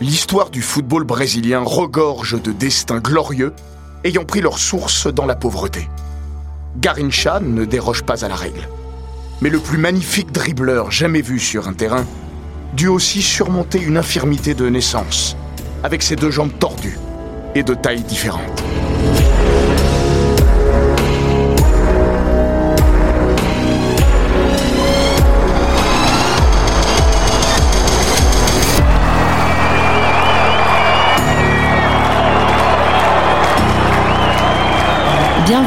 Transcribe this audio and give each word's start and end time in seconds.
l'histoire 0.00 0.50
du 0.50 0.62
football 0.62 1.04
brésilien 1.04 1.60
regorge 1.60 2.40
de 2.40 2.52
destins 2.52 3.00
glorieux 3.00 3.52
ayant 4.04 4.24
pris 4.24 4.40
leur 4.40 4.58
source 4.58 5.06
dans 5.06 5.26
la 5.26 5.36
pauvreté. 5.36 5.88
Garincha 6.78 7.40
ne 7.40 7.64
déroge 7.64 8.02
pas 8.02 8.24
à 8.24 8.28
la 8.28 8.36
règle. 8.36 8.68
Mais 9.42 9.50
le 9.50 9.58
plus 9.58 9.78
magnifique 9.78 10.32
dribbleur 10.32 10.90
jamais 10.90 11.20
vu 11.20 11.38
sur 11.38 11.68
un 11.68 11.74
terrain 11.74 12.04
dut 12.74 12.88
aussi 12.88 13.20
surmonter 13.20 13.80
une 13.80 13.96
infirmité 13.96 14.54
de 14.54 14.68
naissance, 14.68 15.36
avec 15.82 16.02
ses 16.02 16.16
deux 16.16 16.30
jambes 16.30 16.56
tordues 16.58 16.98
et 17.54 17.62
de 17.62 17.74
tailles 17.74 18.04
différentes. 18.04 18.62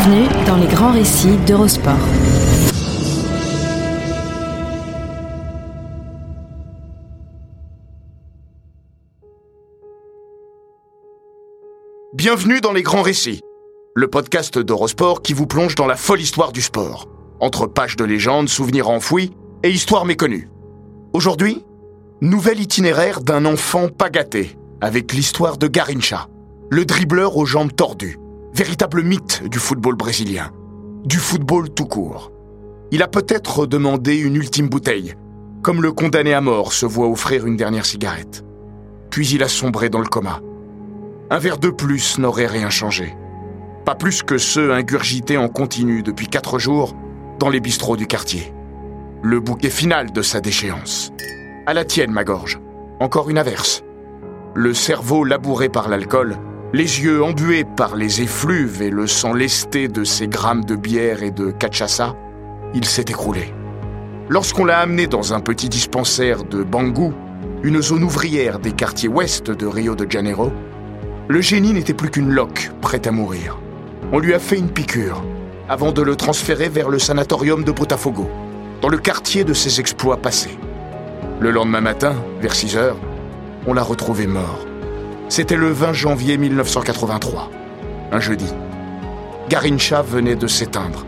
Bienvenue 0.05 0.45
dans 0.45 0.57
les 0.57 0.67
grands 0.67 0.91
récits 0.91 1.37
d'Eurosport. 1.47 1.93
Bienvenue 12.13 12.59
dans 12.59 12.73
les 12.73 12.81
grands 12.81 13.01
récits, 13.01 13.39
le 13.95 14.09
podcast 14.09 14.59
d'Eurosport 14.59 15.21
qui 15.21 15.31
vous 15.31 15.47
plonge 15.47 15.75
dans 15.75 15.87
la 15.87 15.95
folle 15.95 16.19
histoire 16.19 16.51
du 16.51 16.61
sport, 16.61 17.07
entre 17.39 17.67
pages 17.67 17.95
de 17.95 18.03
légendes, 18.03 18.49
souvenirs 18.49 18.89
enfouis 18.89 19.31
et 19.63 19.69
histoires 19.69 20.03
méconnues. 20.03 20.49
Aujourd'hui, 21.13 21.63
nouvel 22.19 22.59
itinéraire 22.59 23.21
d'un 23.21 23.45
enfant 23.45 23.87
pas 23.87 24.09
avec 24.81 25.13
l'histoire 25.13 25.57
de 25.57 25.67
Garincha, 25.67 26.27
le 26.69 26.83
dribbleur 26.83 27.37
aux 27.37 27.45
jambes 27.45 27.73
tordues, 27.73 28.17
véritable 28.53 29.01
mythe 29.01 29.43
du 29.49 29.57
football 29.57 29.95
brésilien, 29.95 30.51
du 31.05 31.17
football 31.17 31.71
tout 31.71 31.87
court. 31.87 32.31
Il 32.91 33.01
a 33.01 33.07
peut-être 33.07 33.65
demandé 33.65 34.15
une 34.15 34.35
ultime 34.35 34.69
bouteille, 34.69 35.15
comme 35.63 35.81
le 35.81 35.91
condamné 35.91 36.35
à 36.35 36.41
mort 36.41 36.71
se 36.71 36.85
voit 36.85 37.07
offrir 37.07 37.47
une 37.47 37.57
dernière 37.57 37.85
cigarette. 37.85 38.45
Puis 39.09 39.27
il 39.29 39.41
a 39.41 39.47
sombré 39.47 39.89
dans 39.89 40.01
le 40.01 40.07
coma. 40.07 40.39
Un 41.31 41.39
verre 41.39 41.57
de 41.57 41.69
plus 41.69 42.19
n'aurait 42.19 42.45
rien 42.45 42.69
changé. 42.69 43.15
Pas 43.85 43.95
plus 43.95 44.21
que 44.21 44.37
ceux 44.37 44.71
ingurgités 44.71 45.37
en 45.37 45.49
continu 45.49 46.03
depuis 46.03 46.27
quatre 46.27 46.59
jours 46.59 46.95
dans 47.39 47.49
les 47.49 47.59
bistrots 47.59 47.97
du 47.97 48.05
quartier. 48.05 48.53
Le 49.23 49.39
bouquet 49.39 49.71
final 49.71 50.11
de 50.11 50.21
sa 50.21 50.41
déchéance. 50.41 51.11
À 51.65 51.73
la 51.73 51.85
tienne, 51.85 52.11
ma 52.11 52.23
gorge. 52.23 52.59
Encore 52.99 53.31
une 53.31 53.39
averse. 53.39 53.83
Le 54.53 54.75
cerveau 54.75 55.23
labouré 55.23 55.69
par 55.69 55.89
l'alcool 55.89 56.37
les 56.73 57.03
yeux 57.03 57.23
embués 57.23 57.65
par 57.65 57.95
les 57.95 58.23
effluves 58.23 58.81
et 58.81 58.89
le 58.89 59.05
sang 59.05 59.33
lesté 59.33 59.87
de 59.87 60.03
ces 60.03 60.27
grammes 60.27 60.65
de 60.65 60.75
bière 60.75 61.21
et 61.21 61.29
de 61.29 61.51
cachaça, 61.51 62.15
il 62.73 62.85
s'est 62.85 63.05
écroulé. 63.09 63.53
Lorsqu'on 64.27 64.65
l'a 64.65 64.79
amené 64.79 65.05
dans 65.05 65.35
un 65.35 65.39
petit 65.39 65.69
dispensaire 65.69 66.43
de 66.43 66.63
Bangu, 66.63 67.11
une 67.61 67.79
zone 67.79 68.03
ouvrière 68.03 68.57
des 68.57 68.71
quartiers 68.71 69.07
ouest 69.07 69.51
de 69.51 69.67
Rio 69.67 69.93
de 69.93 70.09
Janeiro, 70.09 70.51
le 71.27 71.41
génie 71.41 71.73
n'était 71.73 71.93
plus 71.93 72.09
qu'une 72.09 72.31
loque 72.31 72.71
prête 72.81 73.05
à 73.05 73.11
mourir. 73.11 73.59
On 74.11 74.17
lui 74.17 74.33
a 74.33 74.39
fait 74.39 74.57
une 74.57 74.71
piqûre 74.71 75.23
avant 75.69 75.91
de 75.91 76.01
le 76.01 76.15
transférer 76.15 76.69
vers 76.69 76.89
le 76.89 76.97
sanatorium 76.97 77.63
de 77.63 77.71
Botafogo, 77.71 78.27
dans 78.81 78.89
le 78.89 78.97
quartier 78.97 79.43
de 79.43 79.53
ses 79.53 79.79
exploits 79.79 80.17
passés. 80.17 80.57
Le 81.39 81.51
lendemain 81.51 81.81
matin, 81.81 82.15
vers 82.41 82.55
6 82.55 82.77
heures, 82.77 82.97
on 83.67 83.73
l'a 83.73 83.83
retrouvé 83.83 84.25
mort. 84.25 84.65
C'était 85.29 85.55
le 85.55 85.69
20 85.69 85.93
janvier 85.93 86.37
1983, 86.37 87.49
un 88.11 88.19
jeudi. 88.19 88.51
Garincha 89.49 90.01
venait 90.01 90.35
de 90.35 90.47
s'éteindre, 90.47 91.05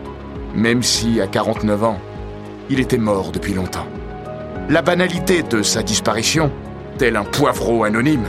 même 0.54 0.82
si, 0.82 1.20
à 1.20 1.26
49 1.26 1.84
ans, 1.84 2.00
il 2.70 2.80
était 2.80 2.98
mort 2.98 3.30
depuis 3.32 3.54
longtemps. 3.54 3.86
La 4.68 4.82
banalité 4.82 5.42
de 5.42 5.62
sa 5.62 5.82
disparition, 5.82 6.50
tel 6.98 7.16
un 7.16 7.24
poivreau 7.24 7.84
anonyme, 7.84 8.26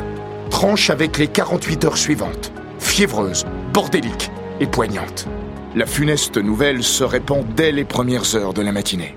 tranche 0.50 0.90
avec 0.90 1.18
les 1.18 1.28
48 1.28 1.86
heures 1.86 1.98
suivantes, 1.98 2.52
fiévreuses, 2.80 3.46
bordéliques 3.74 4.30
et 4.60 4.68
poignantes. 4.68 5.28
La 5.76 5.86
funeste 5.86 6.38
nouvelle 6.38 6.84
se 6.84 7.04
répand 7.04 7.46
dès 7.56 7.72
les 7.72 7.86
premières 7.86 8.36
heures 8.36 8.54
de 8.54 8.62
la 8.62 8.72
matinée. 8.72 9.16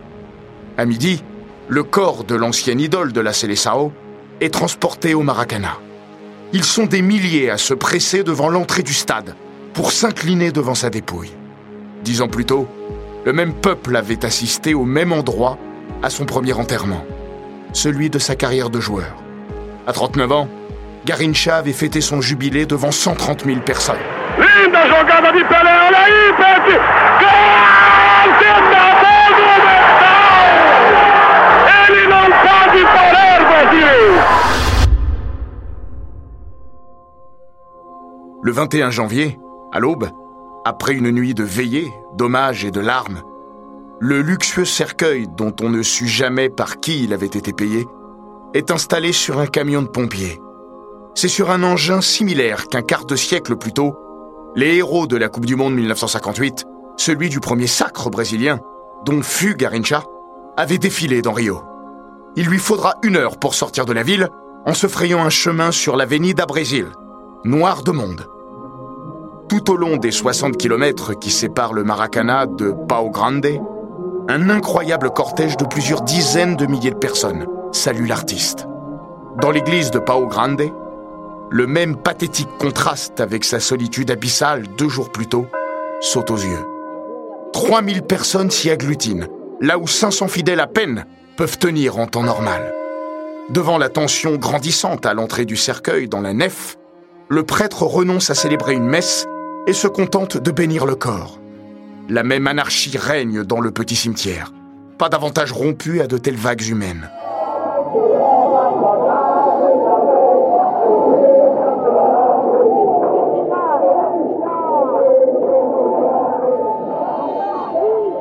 À 0.77 0.85
midi, 0.85 1.23
le 1.69 1.83
corps 1.83 2.25
de 2.25 2.35
l'ancienne 2.35 2.81
idole 2.81 3.13
de 3.13 3.21
la 3.21 3.33
Seleção 3.33 3.93
est 4.41 4.53
transporté 4.53 5.15
au 5.15 5.23
Maracana. 5.23 5.79
Ils 6.53 6.65
sont 6.65 6.87
des 6.87 7.01
milliers 7.01 7.49
à 7.49 7.59
se 7.59 7.75
presser 7.75 8.25
devant 8.25 8.49
l'entrée 8.49 8.83
du 8.83 8.93
stade 8.93 9.37
pour 9.73 9.93
s'incliner 9.93 10.51
devant 10.51 10.75
sa 10.75 10.91
dépouille. 10.91 11.31
Dix 12.03 12.23
ans 12.23 12.29
plus 12.29 12.45
tôt, 12.45 12.67
le 13.25 13.33
même 13.33 13.53
peuple 13.53 13.95
avait 13.95 14.25
assisté 14.25 14.75
au 14.75 14.85
même 14.85 15.13
endroit 15.13 15.59
à 16.03 16.11
son 16.11 16.25
premier 16.25 16.53
enterrement, 16.53 17.05
celui 17.73 18.11
de 18.11 18.19
sa 18.19 18.35
carrière 18.35 18.69
de 18.69 18.81
joueur. 18.81 19.15
À 19.87 19.93
39 19.93 20.33
ans, 20.33 20.49
Garincha 21.07 21.57
avait 21.57 21.73
fêté 21.73 22.01
son 22.01 22.21
jubilé 22.21 22.67
devant 22.67 22.91
130 22.91 23.45
000 23.45 23.61
personnes. 23.61 23.97
Le 38.43 38.53
21 38.53 38.91
janvier, 38.91 39.39
à 39.71 39.81
l'aube, 39.81 40.09
après 40.65 40.95
une 40.95 41.11
nuit 41.11 41.35
de 41.35 41.45
veillées, 41.45 41.93
d'hommages 42.15 42.65
et 42.65 42.71
de 42.71 42.81
larmes, 42.81 43.21
le 43.99 44.23
luxueux 44.23 44.65
cercueil 44.65 45.29
dont 45.29 45.55
on 45.61 45.69
ne 45.69 45.83
sut 45.83 46.09
jamais 46.09 46.49
par 46.49 46.81
qui 46.81 47.05
il 47.05 47.13
avait 47.13 47.27
été 47.27 47.53
payé 47.53 47.87
est 48.55 48.71
installé 48.71 49.13
sur 49.13 49.39
un 49.41 49.47
camion 49.47 49.83
de 49.83 49.89
pompiers. 49.89 50.41
C'est 51.15 51.29
sur 51.29 51.51
un 51.51 51.63
engin 51.63 52.01
similaire 52.01 52.69
qu'un 52.69 52.81
quart 52.81 53.05
de 53.05 53.15
siècle 53.15 53.57
plus 53.57 53.75
tôt, 53.75 53.95
les 54.57 54.77
héros 54.77 55.07
de 55.07 55.19
la 55.19 55.29
Coupe 55.29 55.45
du 55.45 55.55
Monde 55.55 55.75
1958, 55.75 56.65
celui 56.97 57.29
du 57.29 57.41
premier 57.41 57.67
sacre 57.67 58.09
brésilien, 58.09 58.59
dont 59.05 59.21
fut 59.21 59.55
Garincha, 59.55 60.05
avaient 60.57 60.79
défilé 60.79 61.21
dans 61.21 61.35
Rio. 61.35 61.61
Il 62.37 62.47
lui 62.47 62.59
faudra 62.59 62.95
une 63.03 63.17
heure 63.17 63.39
pour 63.39 63.55
sortir 63.55 63.85
de 63.85 63.93
la 63.93 64.03
ville 64.03 64.31
en 64.65 64.73
se 64.73 64.87
frayant 64.87 65.23
un 65.23 65.31
chemin 65.31 65.73
sur 65.73 65.97
l'avenida 65.97 66.47
Brésil, 66.47 66.87
noir 67.45 67.83
de 67.83 67.91
monde. 67.91 68.27
Tout 69.49 69.71
au 69.71 69.77
long 69.77 69.97
des 69.97 70.11
60 70.11 70.57
kilomètres 70.57 71.19
qui 71.19 71.31
séparent 71.31 71.73
le 71.73 71.85
Maracana 71.85 72.47
de 72.47 72.71
Pau 72.71 73.09
Grande, 73.11 73.47
un 74.29 74.51
incroyable 74.51 75.11
cortège 75.11 75.57
de 75.57 75.65
plusieurs 75.65 76.03
dizaines 76.03 76.57
de 76.57 76.67
milliers 76.67 76.91
de 76.91 76.97
personnes 76.97 77.47
salue 77.73 78.07
l'artiste. 78.07 78.67
Dans 79.41 79.51
l'église 79.51 79.91
de 79.91 79.99
Pau 79.99 80.27
Grande, 80.27 80.63
le 81.51 81.67
même 81.67 81.97
pathétique 81.97 82.51
contraste 82.59 83.21
avec 83.21 83.45
sa 83.45 83.59
solitude 83.59 84.11
abyssale 84.11 84.65
deux 84.77 84.89
jours 84.89 85.11
plus 85.11 85.27
tôt 85.27 85.47
saute 86.01 86.31
aux 86.31 86.37
yeux. 86.37 86.67
3000 87.53 88.03
personnes 88.03 88.51
s'y 88.51 88.71
agglutinent, 88.71 89.27
là 89.61 89.79
où 89.79 89.87
500 89.87 90.29
fidèles 90.29 90.61
à 90.61 90.67
peine 90.67 91.07
peuvent 91.37 91.59
tenir 91.59 91.99
en 91.99 92.07
temps 92.07 92.23
normal. 92.23 92.73
Devant 93.49 93.79
la 93.79 93.89
tension 93.89 94.37
grandissante 94.37 95.07
à 95.07 95.15
l'entrée 95.15 95.45
du 95.45 95.57
cercueil 95.57 96.09
dans 96.09 96.21
la 96.21 96.33
nef, 96.33 96.77
le 97.31 97.45
prêtre 97.45 97.85
renonce 97.85 98.29
à 98.31 98.35
célébrer 98.35 98.75
une 98.75 98.89
messe 98.89 99.29
et 99.69 99.73
se 99.73 99.87
contente 99.87 100.37
de 100.37 100.51
bénir 100.51 100.85
le 100.85 100.97
corps. 100.97 101.39
La 102.09 102.25
même 102.25 102.49
anarchie 102.49 102.99
règne 102.99 103.45
dans 103.45 103.61
le 103.61 103.71
petit 103.71 103.95
cimetière, 103.95 104.53
pas 104.99 105.09
davantage 105.09 105.53
rompu 105.53 106.01
à 106.01 106.09
de 106.09 106.19
telles 106.19 106.35
vagues 106.35 106.67
humaines. 106.67 107.09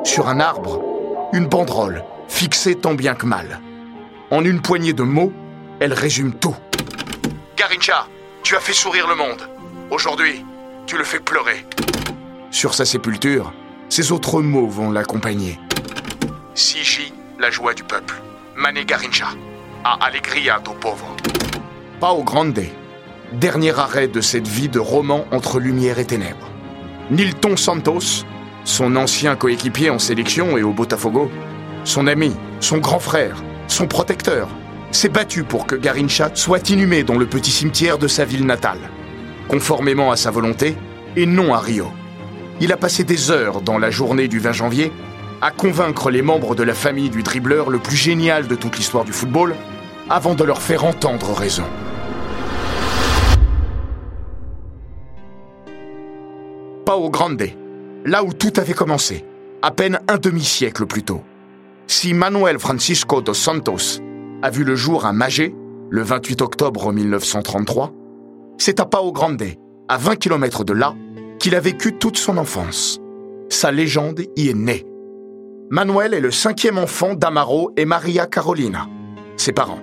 Sur 0.04 0.30
un 0.30 0.40
arbre, 0.40 0.84
une 1.34 1.48
banderole, 1.48 2.04
fixée 2.28 2.76
tant 2.76 2.94
bien 2.94 3.16
que 3.16 3.26
mal. 3.26 3.60
En 4.30 4.46
une 4.46 4.62
poignée 4.62 4.94
de 4.94 5.02
mots, 5.02 5.34
elle 5.80 5.94
résume 5.94 6.34
tout. 6.34 6.56
Garincha, 7.58 8.06
tu 8.44 8.56
as 8.56 8.60
fait 8.60 8.74
sourire 8.74 9.08
le 9.08 9.16
monde. 9.16 9.42
Aujourd'hui, 9.92 10.46
tu 10.86 10.98
le 10.98 11.04
fais 11.04 11.20
pleurer. 11.20 11.66
Sur 12.52 12.74
sa 12.74 12.86
sépulture, 12.86 13.54
ces 13.90 14.12
autres 14.12 14.42
mots 14.42 14.68
vont 14.68 14.92
l'accompagner. 14.92 15.60
Sigi, 16.56 17.14
la 17.40 17.52
joie 17.52 17.74
du 17.74 17.84
peuple. 17.84 18.16
Mané 18.56 18.86
Garincha, 18.86 19.28
a 19.84 20.06
alegria 20.06 20.60
do 20.60 20.74
povo. 20.74 21.06
Pao 22.00 22.24
Grande, 22.24 22.66
dernier 23.34 23.78
arrêt 23.78 24.08
de 24.08 24.22
cette 24.22 24.48
vie 24.48 24.70
de 24.70 24.80
roman 24.80 25.26
entre 25.32 25.60
lumière 25.60 26.00
et 26.00 26.06
ténèbres. 26.06 26.50
Nilton 27.12 27.56
Santos, 27.56 28.26
son 28.64 28.96
ancien 28.96 29.36
coéquipier 29.36 29.90
en 29.90 30.00
sélection 30.00 30.58
et 30.58 30.64
au 30.64 30.72
Botafogo, 30.72 31.32
son 31.84 32.08
ami, 32.08 32.36
son 32.60 32.78
grand 32.78 33.00
frère, 33.00 33.44
son 33.68 33.88
protecteur, 33.88 34.50
s'est 34.92 35.10
battu 35.10 35.44
pour 35.44 35.68
que 35.68 35.76
Garincha 35.76 36.32
soit 36.34 36.70
inhumé 36.70 37.04
dans 37.04 37.18
le 37.18 37.26
petit 37.26 37.52
cimetière 37.52 37.98
de 37.98 38.08
sa 38.08 38.26
ville 38.26 38.46
natale, 38.46 38.80
conformément 39.48 40.12
à 40.12 40.16
sa 40.16 40.32
volonté 40.32 40.76
et 41.16 41.26
non 41.26 41.54
à 41.54 41.60
Rio. 41.60 41.92
Il 42.62 42.74
a 42.74 42.78
passé 42.78 43.04
des 43.04 43.32
heures 43.32 43.62
dans 43.62 43.78
la 43.78 43.90
journée 43.90 44.28
du 44.28 44.40
20 44.40 44.52
janvier 44.52 44.92
à 45.42 45.52
convaincre 45.52 46.12
les 46.12 46.22
membres 46.22 46.56
de 46.56 46.64
la 46.64 46.74
famille 46.74 47.10
du 47.10 47.24
dribbleur 47.24 47.70
le 47.70 47.80
plus 47.80 47.96
génial 47.96 48.48
de 48.48 48.56
toute 48.56 48.78
l'histoire 48.78 49.06
du 49.06 49.14
football 49.14 49.56
avant 50.10 50.36
de 50.36 50.44
leur 50.44 50.62
faire 50.62 50.84
entendre 50.84 51.34
raison. 51.34 51.64
Pao 56.86 57.10
Grande, 57.10 57.50
là 58.06 58.24
où 58.24 58.34
tout 58.34 58.54
avait 58.58 58.74
commencé, 58.74 59.24
à 59.62 59.72
peine 59.72 60.00
un 60.08 60.18
demi-siècle 60.18 60.86
plus 60.86 61.04
tôt. 61.04 61.22
Si 61.88 62.14
Manuel 62.14 62.60
Francisco 62.60 63.22
dos 63.22 63.34
Santos 63.34 64.02
a 64.42 64.50
vu 64.50 64.64
le 64.64 64.76
jour 64.76 65.06
à 65.06 65.14
Magé, 65.14 65.54
le 65.90 66.02
28 66.02 66.42
octobre 66.42 66.94
1933, 66.94 67.94
c'est 68.58 68.80
à 68.80 68.86
Pao 68.86 69.12
Grande, 69.12 69.44
à 69.88 69.98
20 69.98 70.16
km 70.16 70.64
de 70.64 70.74
là, 70.74 70.96
qu'il 71.40 71.56
a 71.56 71.60
vécu 71.60 71.98
toute 71.98 72.18
son 72.18 72.38
enfance. 72.38 73.00
Sa 73.50 73.72
légende 73.72 74.22
y 74.36 74.50
est 74.50 74.54
née. 74.56 74.86
Manuel 75.70 76.14
est 76.14 76.20
le 76.20 76.32
cinquième 76.32 76.78
enfant 76.78 77.16
d'Amaro 77.16 77.72
et 77.76 77.86
Maria 77.86 78.28
Carolina, 78.28 78.88
ses 79.38 79.52
parents. 79.52 79.82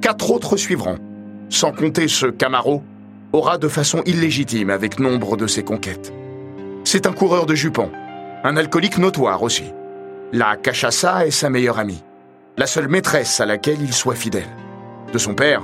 Quatre 0.00 0.30
autres 0.30 0.56
suivront, 0.56 0.98
sans 1.48 1.72
compter 1.72 2.08
ce 2.08 2.26
qu'Amaro 2.26 2.82
aura 3.32 3.58
de 3.58 3.68
façon 3.68 4.02
illégitime 4.06 4.70
avec 4.70 4.98
nombre 4.98 5.36
de 5.36 5.46
ses 5.46 5.62
conquêtes. 5.62 6.12
C'est 6.84 7.06
un 7.06 7.12
coureur 7.12 7.46
de 7.46 7.54
jupons, 7.54 7.90
un 8.44 8.56
alcoolique 8.56 8.98
notoire 8.98 9.42
aussi. 9.42 9.64
La 10.32 10.56
cachaça 10.56 11.26
est 11.26 11.30
sa 11.30 11.50
meilleure 11.50 11.78
amie, 11.78 12.02
la 12.56 12.66
seule 12.66 12.88
maîtresse 12.88 13.40
à 13.40 13.46
laquelle 13.46 13.80
il 13.80 13.92
soit 13.92 14.14
fidèle. 14.14 14.48
De 15.12 15.18
son 15.18 15.34
père, 15.34 15.62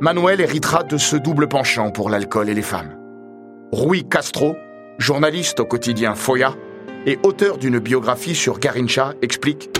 Manuel 0.00 0.40
héritera 0.40 0.82
de 0.82 0.96
ce 0.96 1.16
double 1.16 1.48
penchant 1.48 1.90
pour 1.90 2.10
l'alcool 2.10 2.48
et 2.48 2.54
les 2.54 2.62
femmes. 2.62 2.96
Rui 3.72 4.08
Castro, 4.08 4.56
journaliste 4.98 5.60
au 5.60 5.66
quotidien 5.66 6.14
Foya 6.14 6.54
et 7.06 7.18
auteur 7.22 7.58
d'une 7.58 7.78
biographie 7.78 8.34
sur 8.34 8.58
Garincha, 8.58 9.14
explique 9.22 9.70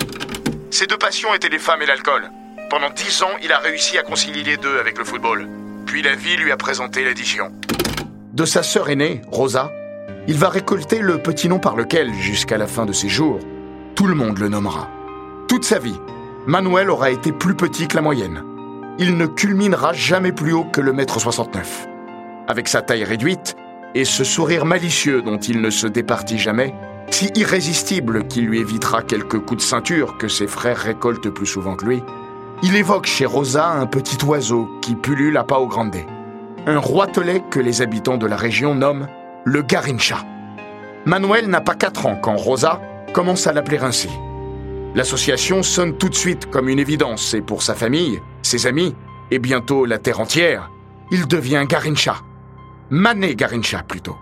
Ses 0.71 0.87
deux 0.87 0.99
passions 0.99 1.35
étaient 1.35 1.49
les 1.49 1.59
femmes 1.59 1.83
et 1.83 1.87
l'alcool. 1.87 2.31
Pendant 2.69 2.91
dix 2.91 3.23
ans, 3.23 3.37
il 3.43 3.53
a 3.53 3.59
réussi 3.59 3.99
à 3.99 4.03
concilier 4.03 4.45
les 4.45 4.57
deux 4.57 4.79
avec 4.79 4.99
le 4.99 5.05
football. 5.05 5.49
Puis 5.87 6.03
la 6.03 6.15
vie 6.15 6.37
lui 6.37 6.53
a 6.53 6.57
présenté 6.57 7.05
l'addition. 7.05 7.51
De 8.33 8.45
sa 8.45 8.63
sœur 8.63 8.91
aînée, 8.91 9.23
Rosa, 9.33 9.73
il 10.29 10.37
va 10.37 10.49
récolter 10.49 11.01
le 11.01 11.19
petit 11.19 11.49
nom 11.49 11.59
par 11.59 11.75
lequel, 11.75 12.13
jusqu'à 12.15 12.59
la 12.59 12.67
fin 12.67 12.87
de 12.87 12.93
ses 12.93 13.09
jours, 13.09 13.41
tout 13.97 14.07
le 14.07 14.15
monde 14.15 14.39
le 14.39 14.49
nommera. 14.49 14.89
Toute 15.49 15.65
sa 15.65 15.81
vie, 15.81 15.99
Manuel 16.51 16.91
aura 16.91 17.13
été 17.13 17.31
plus 17.31 17.55
petit 17.55 17.87
que 17.87 17.95
la 17.95 18.03
moyenne. 18.03 18.43
Il 18.99 19.17
ne 19.17 19.27
culminera 19.27 19.93
jamais 19.93 20.33
plus 20.33 20.53
haut 20.53 20.65
que 20.65 20.81
le 20.81 20.93
mètre 20.93 21.21
69. 21.21 21.87
Avec 22.49 22.67
sa 22.67 22.83
taille 22.83 23.05
réduite 23.05 23.55
et 23.95 24.05
ce 24.05 24.25
sourire 24.25 24.65
malicieux 24.65 25.23
dont 25.23 25.39
il 25.39 25.61
ne 25.61 25.71
se 25.71 25.87
départit 25.87 26.41
jamais, 26.41 26.75
si 27.09 27.31
irrésistible 27.37 28.27
qu'il 28.27 28.47
lui 28.47 28.59
évitera 28.59 29.03
quelques 29.03 29.39
coups 29.39 29.63
de 29.63 29.69
ceinture 29.69 30.19
que 30.19 30.27
ses 30.27 30.49
frères 30.49 30.79
récoltent 30.79 31.31
plus 31.31 31.47
souvent 31.47 31.77
que 31.77 31.85
lui, 31.85 32.03
il 32.65 32.75
évoque 32.75 33.07
chez 33.07 33.27
Rosa 33.27 33.69
un 33.69 33.87
petit 33.87 34.19
oiseau 34.25 34.69
qui 34.83 34.97
pullule 34.97 35.37
à 35.37 35.45
Pao 35.45 35.69
Grande, 35.69 35.99
un 36.67 36.79
roitelet 36.79 37.45
que 37.49 37.61
les 37.61 37.81
habitants 37.81 38.19
de 38.19 38.27
la 38.27 38.37
région 38.37 38.75
nomment 38.75 39.07
le 39.45 39.63
Garincha. 39.63 40.25
Manuel 41.05 41.47
n'a 41.47 41.61
pas 41.61 41.77
4 41.77 42.07
ans 42.07 42.19
quand 42.21 42.35
Rosa 42.35 42.81
commence 43.13 43.47
à 43.47 43.53
l'appeler 43.53 43.79
ainsi. 43.79 44.11
L'association 44.95 45.63
sonne 45.63 45.97
tout 45.97 46.09
de 46.09 46.15
suite 46.15 46.51
comme 46.51 46.69
une 46.69 46.81
évidence 46.81 47.35
et 47.35 47.41
pour 47.41 47.63
sa 47.63 47.75
famille, 47.75 48.21
ses 48.43 48.67
amis 48.67 48.95
et 49.31 49.39
bientôt 49.39 49.85
la 49.85 49.99
terre 49.99 50.19
entière, 50.19 50.71
il 51.13 51.29
devient 51.29 51.65
Garincha. 51.69 52.17
Mané 52.91 53.37
Garincha 53.37 53.85
plutôt. 53.85 54.17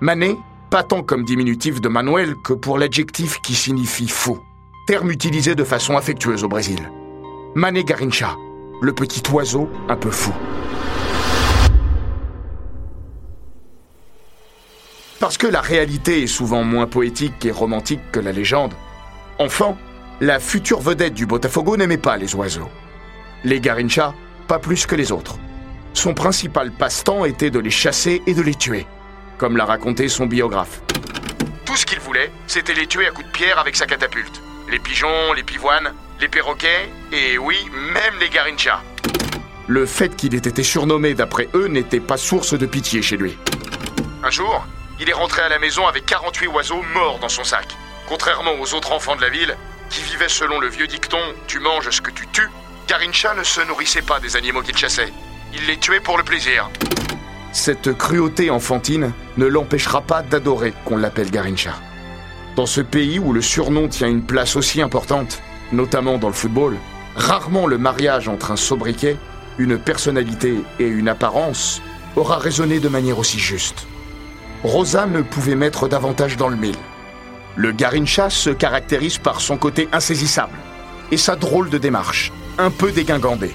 Mané, 0.00 0.36
pas 0.70 0.84
tant 0.84 1.02
comme 1.02 1.24
diminutif 1.24 1.80
de 1.80 1.88
Manuel 1.88 2.36
que 2.44 2.52
pour 2.52 2.78
l'adjectif 2.78 3.40
qui 3.40 3.54
signifie 3.54 4.06
fou, 4.06 4.38
terme 4.86 5.10
utilisé 5.10 5.56
de 5.56 5.64
façon 5.64 5.96
affectueuse 5.96 6.44
au 6.44 6.48
Brésil. 6.48 6.88
Mané 7.56 7.82
Garincha, 7.82 8.36
le 8.80 8.92
petit 8.92 9.22
oiseau 9.32 9.68
un 9.88 9.96
peu 9.96 10.10
fou. 10.12 10.32
Parce 15.18 15.36
que 15.36 15.48
la 15.48 15.60
réalité 15.60 16.22
est 16.22 16.28
souvent 16.28 16.62
moins 16.62 16.86
poétique 16.86 17.44
et 17.44 17.50
romantique 17.50 18.12
que 18.12 18.20
la 18.20 18.30
légende, 18.30 18.74
enfant, 19.40 19.76
la 20.20 20.40
future 20.40 20.80
vedette 20.80 21.14
du 21.14 21.26
Botafogo 21.26 21.76
n'aimait 21.76 21.98
pas 21.98 22.16
les 22.16 22.34
oiseaux. 22.34 22.70
Les 23.44 23.60
Garincha, 23.60 24.14
pas 24.48 24.58
plus 24.58 24.86
que 24.86 24.94
les 24.94 25.12
autres. 25.12 25.36
Son 25.92 26.14
principal 26.14 26.70
passe-temps 26.70 27.24
était 27.24 27.50
de 27.50 27.58
les 27.58 27.70
chasser 27.70 28.22
et 28.26 28.34
de 28.34 28.42
les 28.42 28.54
tuer, 28.54 28.86
comme 29.36 29.56
l'a 29.56 29.66
raconté 29.66 30.08
son 30.08 30.26
biographe. 30.26 30.80
Tout 31.66 31.76
ce 31.76 31.84
qu'il 31.84 32.00
voulait, 32.00 32.30
c'était 32.46 32.74
les 32.74 32.86
tuer 32.86 33.06
à 33.06 33.10
coups 33.10 33.26
de 33.26 33.32
pierre 33.32 33.58
avec 33.58 33.76
sa 33.76 33.86
catapulte. 33.86 34.40
Les 34.70 34.78
pigeons, 34.78 35.32
les 35.34 35.42
pivoines, 35.42 35.92
les 36.20 36.28
perroquets, 36.28 36.90
et 37.12 37.36
oui, 37.38 37.56
même 37.92 38.18
les 38.18 38.30
Garincha. 38.30 38.82
Le 39.66 39.84
fait 39.84 40.16
qu'il 40.16 40.34
ait 40.34 40.38
été 40.38 40.62
surnommé 40.62 41.14
d'après 41.14 41.48
eux 41.54 41.66
n'était 41.66 42.00
pas 42.00 42.16
source 42.16 42.58
de 42.58 42.66
pitié 42.66 43.02
chez 43.02 43.16
lui. 43.16 43.36
Un 44.22 44.30
jour, 44.30 44.66
il 44.98 45.10
est 45.10 45.14
rentré 45.14 45.42
à 45.42 45.48
la 45.48 45.58
maison 45.58 45.86
avec 45.86 46.06
48 46.06 46.46
oiseaux 46.48 46.82
morts 46.94 47.18
dans 47.18 47.28
son 47.28 47.44
sac. 47.44 47.66
Contrairement 48.08 48.52
aux 48.60 48.74
autres 48.74 48.92
enfants 48.92 49.16
de 49.16 49.20
la 49.20 49.28
ville, 49.28 49.56
qui 49.90 50.02
vivaient 50.02 50.28
selon 50.28 50.60
le 50.60 50.68
vieux 50.68 50.86
dicton 50.86 51.18
Tu 51.46 51.58
manges 51.58 51.90
ce 51.90 52.00
que 52.00 52.10
tu 52.10 52.26
tues, 52.28 52.48
Garincha 52.88 53.34
ne 53.34 53.42
se 53.42 53.60
nourrissait 53.62 54.02
pas 54.02 54.20
des 54.20 54.36
animaux 54.36 54.62
qu'il 54.62 54.76
chassait. 54.76 55.12
Il 55.52 55.66
les 55.66 55.76
tuait 55.76 56.00
pour 56.00 56.18
le 56.18 56.24
plaisir. 56.24 56.70
Cette 57.52 57.96
cruauté 57.96 58.50
enfantine 58.50 59.12
ne 59.36 59.46
l'empêchera 59.46 60.02
pas 60.02 60.22
d'adorer 60.22 60.72
qu'on 60.84 60.96
l'appelle 60.96 61.30
Garincha. 61.30 61.74
Dans 62.54 62.66
ce 62.66 62.80
pays 62.80 63.18
où 63.18 63.32
le 63.32 63.42
surnom 63.42 63.88
tient 63.88 64.08
une 64.08 64.24
place 64.24 64.56
aussi 64.56 64.80
importante, 64.82 65.42
notamment 65.72 66.18
dans 66.18 66.28
le 66.28 66.34
football, 66.34 66.76
rarement 67.16 67.66
le 67.66 67.78
mariage 67.78 68.28
entre 68.28 68.50
un 68.50 68.56
sobriquet, 68.56 69.16
une 69.58 69.78
personnalité 69.78 70.62
et 70.78 70.86
une 70.86 71.08
apparence 71.08 71.82
aura 72.14 72.38
résonné 72.38 72.78
de 72.78 72.88
manière 72.88 73.18
aussi 73.18 73.38
juste. 73.38 73.86
Rosa 74.62 75.06
ne 75.06 75.22
pouvait 75.22 75.54
mettre 75.54 75.88
davantage 75.88 76.36
dans 76.36 76.48
le 76.48 76.56
mille. 76.56 76.76
Le 77.56 77.72
Garincha 77.72 78.28
se 78.28 78.50
caractérise 78.50 79.16
par 79.16 79.40
son 79.40 79.56
côté 79.56 79.88
insaisissable 79.92 80.58
et 81.10 81.16
sa 81.16 81.36
drôle 81.36 81.70
de 81.70 81.78
démarche, 81.78 82.30
un 82.58 82.70
peu 82.70 82.92
dégingandée. 82.92 83.54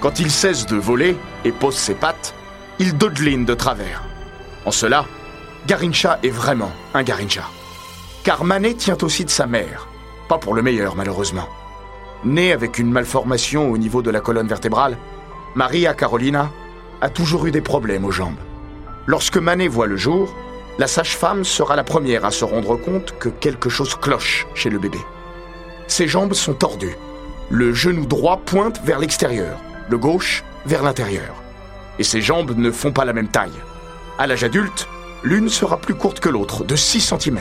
Quand 0.00 0.18
il 0.18 0.30
cesse 0.30 0.66
de 0.66 0.76
voler 0.76 1.16
et 1.44 1.52
pose 1.52 1.76
ses 1.76 1.94
pattes, 1.94 2.34
il 2.80 2.96
dodeline 2.96 3.44
de 3.44 3.54
travers. 3.54 4.02
En 4.64 4.72
cela, 4.72 5.06
Garincha 5.66 6.18
est 6.22 6.30
vraiment 6.30 6.72
un 6.94 7.02
Garincha. 7.02 7.44
Car 8.24 8.44
Manet 8.44 8.74
tient 8.74 8.98
aussi 9.02 9.24
de 9.24 9.30
sa 9.30 9.46
mère, 9.46 9.86
pas 10.28 10.38
pour 10.38 10.54
le 10.54 10.62
meilleur 10.62 10.96
malheureusement. 10.96 11.48
Née 12.24 12.52
avec 12.52 12.78
une 12.78 12.90
malformation 12.90 13.70
au 13.70 13.78
niveau 13.78 14.02
de 14.02 14.10
la 14.10 14.20
colonne 14.20 14.48
vertébrale, 14.48 14.98
Maria 15.54 15.94
Carolina 15.94 16.50
a 17.00 17.08
toujours 17.08 17.46
eu 17.46 17.50
des 17.50 17.60
problèmes 17.60 18.04
aux 18.04 18.10
jambes. 18.10 18.40
Lorsque 19.06 19.38
Manet 19.38 19.68
voit 19.68 19.86
le 19.86 19.96
jour, 19.96 20.34
la 20.80 20.86
sage-femme 20.86 21.44
sera 21.44 21.76
la 21.76 21.84
première 21.84 22.24
à 22.24 22.30
se 22.30 22.42
rendre 22.42 22.74
compte 22.74 23.14
que 23.18 23.28
quelque 23.28 23.68
chose 23.68 23.94
cloche 23.94 24.46
chez 24.54 24.70
le 24.70 24.78
bébé. 24.78 24.96
Ses 25.88 26.08
jambes 26.08 26.32
sont 26.32 26.54
tordues. 26.54 26.96
Le 27.50 27.74
genou 27.74 28.06
droit 28.06 28.40
pointe 28.46 28.80
vers 28.82 28.98
l'extérieur, 28.98 29.58
le 29.90 29.98
gauche 29.98 30.42
vers 30.64 30.82
l'intérieur. 30.82 31.34
Et 31.98 32.02
ses 32.02 32.22
jambes 32.22 32.56
ne 32.56 32.70
font 32.70 32.92
pas 32.92 33.04
la 33.04 33.12
même 33.12 33.28
taille. 33.28 33.60
À 34.18 34.26
l'âge 34.26 34.42
adulte, 34.42 34.88
l'une 35.22 35.50
sera 35.50 35.76
plus 35.76 35.94
courte 35.94 36.18
que 36.18 36.30
l'autre, 36.30 36.64
de 36.64 36.76
6 36.76 37.12
cm. 37.12 37.40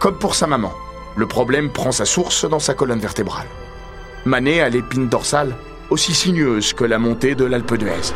Comme 0.00 0.18
pour 0.18 0.34
sa 0.34 0.48
maman, 0.48 0.72
le 1.14 1.26
problème 1.28 1.70
prend 1.70 1.92
sa 1.92 2.06
source 2.06 2.44
dans 2.44 2.58
sa 2.58 2.74
colonne 2.74 2.98
vertébrale. 2.98 3.46
Manet 4.24 4.62
a 4.62 4.68
l'épine 4.68 5.06
dorsale 5.06 5.54
aussi 5.90 6.12
sinueuse 6.12 6.72
que 6.72 6.82
la 6.82 6.98
montée 6.98 7.36
de 7.36 7.44
l'Alpe 7.44 7.74
d'Huez. 7.74 8.12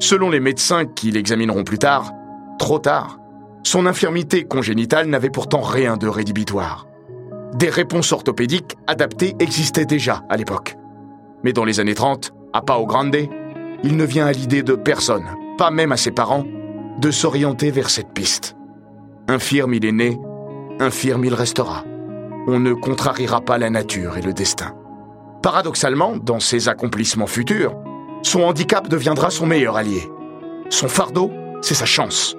Selon 0.00 0.30
les 0.30 0.40
médecins 0.40 0.86
qui 0.86 1.10
l'examineront 1.10 1.62
plus 1.62 1.78
tard, 1.78 2.12
trop 2.58 2.78
tard, 2.78 3.18
son 3.62 3.84
infirmité 3.84 4.44
congénitale 4.44 5.08
n'avait 5.08 5.28
pourtant 5.28 5.60
rien 5.60 5.98
de 5.98 6.08
rédhibitoire. 6.08 6.86
Des 7.54 7.68
réponses 7.68 8.10
orthopédiques 8.12 8.76
adaptées 8.86 9.34
existaient 9.38 9.84
déjà 9.84 10.22
à 10.30 10.38
l'époque. 10.38 10.76
Mais 11.44 11.52
dans 11.52 11.66
les 11.66 11.80
années 11.80 11.94
30, 11.94 12.32
à 12.54 12.62
Pao 12.62 12.86
Grande, 12.86 13.28
il 13.84 13.96
ne 13.96 14.04
vient 14.04 14.26
à 14.26 14.32
l'idée 14.32 14.62
de 14.62 14.74
personne, 14.74 15.26
pas 15.58 15.70
même 15.70 15.92
à 15.92 15.98
ses 15.98 16.12
parents, 16.12 16.46
de 16.98 17.10
s'orienter 17.10 17.70
vers 17.70 17.90
cette 17.90 18.14
piste. 18.14 18.56
Infirme 19.28 19.74
il 19.74 19.84
est 19.84 19.92
né, 19.92 20.18
infirme 20.80 21.26
il 21.26 21.34
restera. 21.34 21.84
On 22.46 22.58
ne 22.58 22.72
contrariera 22.72 23.42
pas 23.42 23.58
la 23.58 23.68
nature 23.68 24.16
et 24.16 24.22
le 24.22 24.32
destin. 24.32 24.74
Paradoxalement, 25.42 26.16
dans 26.16 26.40
ses 26.40 26.68
accomplissements 26.68 27.26
futurs, 27.26 27.74
son 28.22 28.42
handicap 28.42 28.88
deviendra 28.88 29.30
son 29.30 29.46
meilleur 29.46 29.76
allié. 29.76 30.08
Son 30.68 30.88
fardeau, 30.88 31.30
c'est 31.62 31.74
sa 31.74 31.86
chance. 31.86 32.36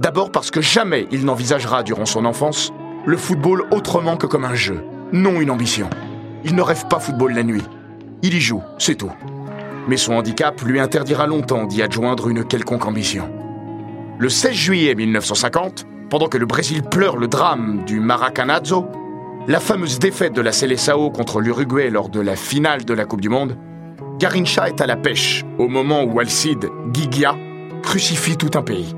D'abord 0.00 0.32
parce 0.32 0.50
que 0.50 0.60
jamais 0.60 1.06
il 1.10 1.24
n'envisagera 1.24 1.82
durant 1.82 2.06
son 2.06 2.24
enfance 2.24 2.72
le 3.04 3.16
football 3.16 3.64
autrement 3.70 4.16
que 4.16 4.26
comme 4.26 4.44
un 4.44 4.54
jeu, 4.54 4.84
non 5.12 5.40
une 5.40 5.50
ambition. 5.50 5.90
Il 6.44 6.54
ne 6.54 6.62
rêve 6.62 6.86
pas 6.88 7.00
football 7.00 7.34
la 7.34 7.42
nuit. 7.42 7.64
Il 8.22 8.34
y 8.34 8.40
joue, 8.40 8.62
c'est 8.78 8.94
tout. 8.94 9.10
Mais 9.86 9.96
son 9.96 10.14
handicap 10.14 10.60
lui 10.62 10.80
interdira 10.80 11.26
longtemps 11.26 11.64
d'y 11.64 11.82
adjoindre 11.82 12.28
une 12.28 12.44
quelconque 12.44 12.86
ambition. 12.86 13.30
Le 14.18 14.28
16 14.28 14.52
juillet 14.52 14.94
1950, 14.94 15.86
pendant 16.10 16.28
que 16.28 16.38
le 16.38 16.46
Brésil 16.46 16.82
pleure 16.82 17.16
le 17.16 17.28
drame 17.28 17.84
du 17.86 18.00
Maracanazo, 18.00 18.86
la 19.46 19.60
fameuse 19.60 19.98
défaite 19.98 20.32
de 20.32 20.40
la 20.40 20.52
Seleção 20.52 21.10
contre 21.10 21.40
l'Uruguay 21.40 21.90
lors 21.90 22.08
de 22.08 22.20
la 22.20 22.36
finale 22.36 22.84
de 22.84 22.94
la 22.94 23.04
Coupe 23.04 23.20
du 23.20 23.28
Monde, 23.28 23.56
Garincha 24.18 24.68
est 24.68 24.80
à 24.80 24.86
la 24.86 24.96
pêche 24.96 25.44
au 25.58 25.68
moment 25.68 26.02
où 26.02 26.18
Alcide 26.18 26.68
Guigia 26.88 27.36
crucifie 27.84 28.36
tout 28.36 28.50
un 28.58 28.62
pays. 28.62 28.96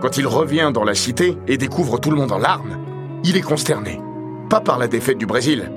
Quand 0.00 0.18
il 0.18 0.26
revient 0.28 0.70
dans 0.72 0.84
la 0.84 0.94
cité 0.94 1.36
et 1.48 1.58
découvre 1.58 1.98
tout 1.98 2.10
le 2.10 2.16
monde 2.16 2.30
en 2.30 2.38
larmes, 2.38 2.78
il 3.24 3.36
est 3.36 3.42
consterné. 3.42 4.00
Pas 4.48 4.60
par 4.60 4.78
la 4.78 4.86
défaite 4.86 5.18
du 5.18 5.26
Brésil, 5.26 5.72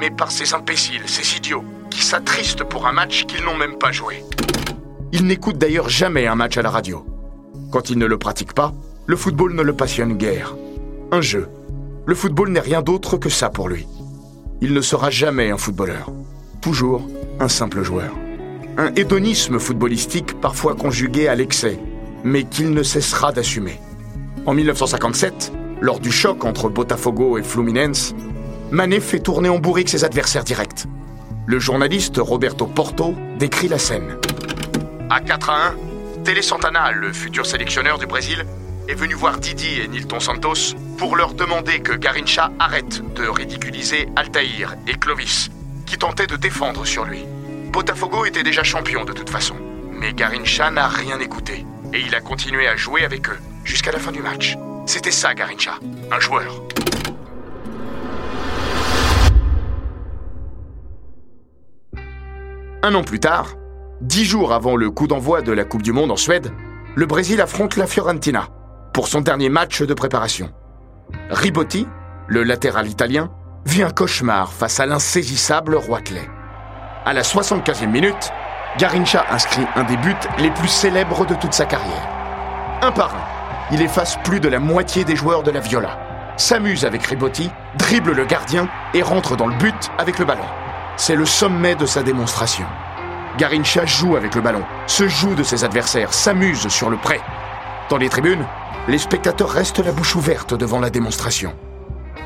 mais 0.00 0.10
par 0.10 0.32
ces 0.32 0.52
imbéciles, 0.52 1.02
ces 1.06 1.36
idiots, 1.36 1.64
qui 1.88 2.02
s'attristent 2.02 2.64
pour 2.64 2.88
un 2.88 2.92
match 2.92 3.24
qu'ils 3.26 3.44
n'ont 3.44 3.56
même 3.56 3.78
pas 3.78 3.92
joué. 3.92 4.24
Il 5.12 5.24
n'écoute 5.26 5.56
d'ailleurs 5.56 5.88
jamais 5.88 6.26
un 6.26 6.34
match 6.34 6.56
à 6.56 6.62
la 6.62 6.70
radio. 6.70 7.06
Quand 7.70 7.88
il 7.88 7.98
ne 7.98 8.06
le 8.06 8.18
pratique 8.18 8.52
pas, 8.52 8.72
le 9.06 9.14
football 9.14 9.54
ne 9.54 9.62
le 9.62 9.74
passionne 9.74 10.16
guère. 10.16 10.56
Un 11.12 11.20
jeu. 11.20 11.48
Le 12.04 12.14
football 12.16 12.50
n'est 12.50 12.58
rien 12.58 12.82
d'autre 12.82 13.16
que 13.16 13.28
ça 13.28 13.48
pour 13.48 13.68
lui. 13.68 13.86
Il 14.60 14.74
ne 14.74 14.80
sera 14.80 15.08
jamais 15.10 15.52
un 15.52 15.56
footballeur. 15.56 16.10
Toujours 16.60 17.06
un 17.40 17.48
simple 17.48 17.82
joueur. 17.82 18.12
Un 18.78 18.92
hédonisme 18.94 19.58
footballistique 19.58 20.40
parfois 20.40 20.74
conjugué 20.74 21.28
à 21.28 21.34
l'excès, 21.34 21.78
mais 22.24 22.44
qu'il 22.44 22.70
ne 22.70 22.82
cessera 22.82 23.32
d'assumer. 23.32 23.80
En 24.44 24.54
1957, 24.54 25.52
lors 25.80 26.00
du 26.00 26.12
choc 26.12 26.44
entre 26.44 26.68
Botafogo 26.68 27.38
et 27.38 27.42
Fluminense, 27.42 28.14
Mané 28.70 29.00
fait 29.00 29.20
tourner 29.20 29.48
en 29.48 29.58
bourrique 29.58 29.88
ses 29.88 30.04
adversaires 30.04 30.44
directs. 30.44 30.84
Le 31.46 31.58
journaliste 31.58 32.16
Roberto 32.18 32.66
Porto 32.66 33.14
décrit 33.38 33.68
la 33.68 33.78
scène. 33.78 34.16
À 35.08 35.20
4 35.20 35.50
à 35.50 35.68
1, 35.68 36.22
Télé 36.24 36.42
Santana, 36.42 36.90
le 36.90 37.12
futur 37.12 37.46
sélectionneur 37.46 37.98
du 37.98 38.06
Brésil, 38.06 38.44
est 38.88 38.94
venu 38.94 39.14
voir 39.14 39.38
Didi 39.38 39.80
et 39.80 39.88
Nilton 39.88 40.20
Santos 40.20 40.74
pour 40.98 41.16
leur 41.16 41.34
demander 41.34 41.80
que 41.80 41.92
Garincha 41.92 42.50
arrête 42.58 43.02
de 43.14 43.28
ridiculiser 43.28 44.08
Altaïr 44.16 44.74
et 44.88 44.94
Clovis, 44.94 45.50
qui 45.86 45.96
tentaient 45.96 46.26
de 46.26 46.36
défendre 46.36 46.84
sur 46.84 47.04
lui. 47.04 47.24
Botafogo 47.72 48.24
était 48.24 48.42
déjà 48.42 48.62
champion 48.62 49.04
de 49.04 49.12
toute 49.12 49.30
façon, 49.30 49.56
mais 49.92 50.12
Garincha 50.12 50.70
n'a 50.70 50.88
rien 50.88 51.18
écouté 51.20 51.64
et 51.92 52.00
il 52.00 52.14
a 52.14 52.20
continué 52.20 52.66
à 52.66 52.76
jouer 52.76 53.04
avec 53.04 53.28
eux 53.28 53.38
jusqu'à 53.64 53.92
la 53.92 53.98
fin 53.98 54.12
du 54.12 54.20
match. 54.20 54.56
C'était 54.86 55.10
ça 55.10 55.34
Garincha, 55.34 55.78
un 56.10 56.20
joueur. 56.20 56.62
Un 62.82 62.94
an 62.94 63.02
plus 63.02 63.20
tard, 63.20 63.56
dix 64.00 64.24
jours 64.24 64.52
avant 64.52 64.76
le 64.76 64.90
coup 64.90 65.06
d'envoi 65.06 65.42
de 65.42 65.52
la 65.52 65.64
Coupe 65.64 65.82
du 65.82 65.92
Monde 65.92 66.12
en 66.12 66.16
Suède, 66.16 66.52
le 66.94 67.06
Brésil 67.06 67.40
affronte 67.40 67.76
la 67.76 67.86
Fiorentina 67.86 68.48
pour 68.92 69.08
son 69.08 69.20
dernier 69.20 69.48
match 69.48 69.82
de 69.82 69.92
préparation. 69.92 70.52
Ribotti, 71.30 71.86
le 72.28 72.42
latéral 72.42 72.88
italien, 72.88 73.30
vit 73.66 73.82
un 73.82 73.90
cauchemar 73.90 74.52
face 74.52 74.78
à 74.78 74.86
l'insaisissable 74.86 75.74
Roitelet. 75.74 76.28
À 77.04 77.12
la 77.12 77.22
75e 77.22 77.88
minute, 77.88 78.32
Garincha 78.78 79.26
inscrit 79.30 79.66
un 79.74 79.82
des 79.82 79.96
buts 79.96 80.14
les 80.38 80.50
plus 80.50 80.68
célèbres 80.68 81.26
de 81.26 81.34
toute 81.34 81.52
sa 81.52 81.66
carrière. 81.66 82.08
Un 82.80 82.92
par 82.92 83.14
un, 83.14 83.74
il 83.74 83.82
efface 83.82 84.18
plus 84.22 84.38
de 84.38 84.48
la 84.48 84.60
moitié 84.60 85.04
des 85.04 85.16
joueurs 85.16 85.42
de 85.42 85.50
la 85.50 85.58
Viola, 85.58 85.98
s'amuse 86.36 86.84
avec 86.84 87.04
Ribotti, 87.06 87.50
dribble 87.76 88.12
le 88.12 88.24
gardien 88.24 88.68
et 88.94 89.02
rentre 89.02 89.36
dans 89.36 89.48
le 89.48 89.56
but 89.56 89.90
avec 89.98 90.20
le 90.20 90.24
ballon. 90.24 90.46
C'est 90.96 91.16
le 91.16 91.26
sommet 91.26 91.74
de 91.74 91.86
sa 91.86 92.04
démonstration. 92.04 92.66
Garincha 93.36 93.84
joue 93.84 94.16
avec 94.16 94.36
le 94.36 94.42
ballon, 94.42 94.62
se 94.86 95.08
joue 95.08 95.34
de 95.34 95.42
ses 95.42 95.64
adversaires, 95.64 96.14
s'amuse 96.14 96.68
sur 96.68 96.88
le 96.88 96.96
prêt. 96.98 97.20
Dans 97.90 97.98
les 97.98 98.08
tribunes, 98.08 98.46
les 98.86 98.98
spectateurs 98.98 99.50
restent 99.50 99.84
la 99.84 99.92
bouche 99.92 100.14
ouverte 100.14 100.54
devant 100.54 100.78
la 100.78 100.90
démonstration. 100.90 101.52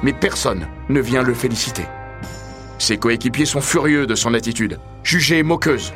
Mais 0.02 0.12
personne 0.12 0.66
ne 0.88 1.00
vient 1.00 1.22
le 1.22 1.34
féliciter. 1.34 1.84
Ses 2.78 2.96
coéquipiers 2.96 3.46
sont 3.46 3.60
furieux 3.60 4.06
de 4.06 4.14
son 4.14 4.32
attitude, 4.32 4.78
jugée 5.02 5.42
moqueuse. 5.42 5.92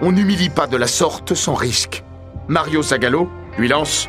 On 0.00 0.12
n'humilie 0.12 0.48
pas 0.48 0.66
de 0.66 0.76
la 0.76 0.86
sorte 0.86 1.34
sans 1.34 1.54
risque. 1.54 2.02
Mario 2.48 2.82
Zagallo 2.82 3.30
lui 3.58 3.68
lance 3.68 4.08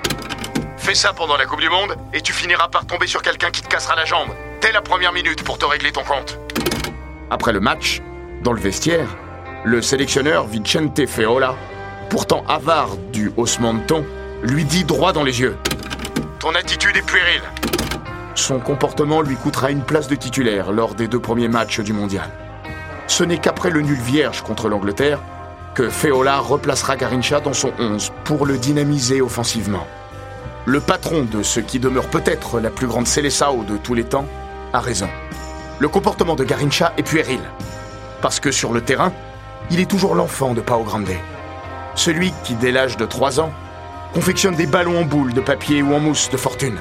Fais 0.77 0.95
ça 0.95 1.13
pendant 1.13 1.37
la 1.37 1.45
Coupe 1.45 1.61
du 1.61 1.69
Monde 1.69 1.95
et 2.13 2.21
tu 2.21 2.33
finiras 2.33 2.67
par 2.67 2.85
tomber 2.85 3.07
sur 3.07 3.21
quelqu'un 3.21 3.51
qui 3.51 3.61
te 3.61 3.67
cassera 3.67 3.95
la 3.95 4.05
jambe 4.05 4.29
dès 4.61 4.71
la 4.71 4.81
première 4.81 5.13
minute 5.13 5.43
pour 5.43 5.57
te 5.57 5.65
régler 5.65 5.91
ton 5.91 6.03
compte. 6.03 6.39
Après 7.29 7.51
le 7.51 7.59
match, 7.59 8.01
dans 8.43 8.53
le 8.53 8.59
vestiaire, 8.59 9.07
le 9.65 9.81
sélectionneur 9.81 10.45
Vicente 10.47 11.05
Feola, 11.05 11.55
pourtant 12.09 12.43
avare 12.47 12.97
du 13.11 13.31
haussement 13.37 13.73
de 13.73 13.81
ton, 13.81 14.05
lui 14.41 14.65
dit 14.65 14.83
droit 14.83 15.13
dans 15.13 15.23
les 15.23 15.39
yeux 15.39 15.57
Ton 16.39 16.53
attitude 16.55 16.97
est 16.97 17.05
puérile. 17.05 17.41
Son 18.35 18.59
comportement 18.59 19.21
lui 19.21 19.35
coûtera 19.35 19.69
une 19.69 19.83
place 19.83 20.07
de 20.07 20.15
titulaire 20.15 20.71
lors 20.71 20.95
des 20.95 21.07
deux 21.07 21.19
premiers 21.19 21.47
matchs 21.47 21.79
du 21.81 21.93
mondial. 21.93 22.29
Ce 23.07 23.23
n'est 23.23 23.37
qu'après 23.37 23.69
le 23.69 23.81
nul 23.81 23.99
vierge 23.99 24.41
contre 24.41 24.69
l'Angleterre 24.69 25.19
que 25.75 25.89
Feola 25.89 26.39
replacera 26.39 26.95
Garincha 26.95 27.39
dans 27.39 27.53
son 27.53 27.71
11 27.79 28.11
pour 28.23 28.45
le 28.45 28.57
dynamiser 28.57 29.21
offensivement. 29.21 29.85
Le 30.65 30.79
patron 30.79 31.23
de 31.23 31.43
ce 31.43 31.59
qui 31.59 31.79
demeure 31.79 32.07
peut-être 32.07 32.59
la 32.59 32.69
plus 32.69 32.87
grande 32.87 33.07
Seleção 33.07 33.63
de 33.63 33.77
tous 33.77 33.93
les 33.93 34.03
temps 34.03 34.25
a 34.71 34.79
raison. 34.79 35.09
Le 35.79 35.87
comportement 35.89 36.35
de 36.35 36.43
Garincha 36.43 36.93
est 36.97 37.03
puéril. 37.03 37.41
Parce 38.21 38.39
que 38.39 38.51
sur 38.51 38.71
le 38.71 38.81
terrain, 38.81 39.11
il 39.69 39.79
est 39.79 39.89
toujours 39.89 40.15
l'enfant 40.15 40.53
de 40.53 40.61
Pao 40.61 40.83
Grande. 40.83 41.09
Celui 41.95 42.33
qui, 42.43 42.55
dès 42.55 42.71
l'âge 42.71 42.97
de 42.97 43.05
3 43.05 43.39
ans, 43.39 43.51
confectionne 44.13 44.55
des 44.55 44.67
ballons 44.67 45.01
en 45.01 45.05
boule 45.05 45.33
de 45.33 45.41
papier 45.41 45.81
ou 45.81 45.93
en 45.93 45.99
mousse 45.99 46.29
de 46.29 46.37
fortune, 46.37 46.77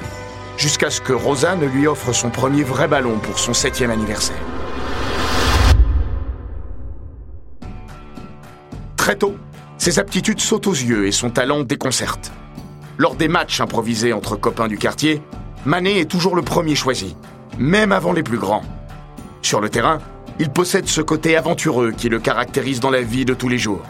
jusqu'à 0.63 0.89
ce 0.89 1.01
que 1.01 1.11
Rosa 1.11 1.57
ne 1.57 1.65
lui 1.65 1.87
offre 1.87 2.13
son 2.13 2.29
premier 2.29 2.63
vrai 2.63 2.87
ballon 2.87 3.19
pour 3.19 3.37
son 3.37 3.53
septième 3.53 3.91
anniversaire. 3.91 4.37
Très 8.95 9.17
tôt, 9.17 9.35
ses 9.77 9.99
aptitudes 9.99 10.39
sautent 10.39 10.67
aux 10.67 10.71
yeux 10.71 11.05
et 11.05 11.11
son 11.11 11.29
talent 11.29 11.63
déconcerte. 11.63 12.31
Lors 12.97 13.15
des 13.15 13.27
matchs 13.27 13.59
improvisés 13.59 14.13
entre 14.13 14.37
copains 14.37 14.69
du 14.69 14.77
quartier, 14.77 15.21
Manet 15.65 15.99
est 15.99 16.09
toujours 16.09 16.33
le 16.33 16.43
premier 16.43 16.75
choisi, 16.75 17.17
même 17.57 17.91
avant 17.91 18.13
les 18.13 18.23
plus 18.23 18.37
grands. 18.37 18.63
Sur 19.41 19.59
le 19.59 19.67
terrain, 19.67 19.97
il 20.39 20.49
possède 20.49 20.87
ce 20.87 21.01
côté 21.01 21.35
aventureux 21.35 21.91
qui 21.91 22.07
le 22.07 22.19
caractérise 22.19 22.79
dans 22.79 22.89
la 22.89 23.01
vie 23.01 23.25
de 23.25 23.33
tous 23.33 23.49
les 23.49 23.57
jours. 23.57 23.83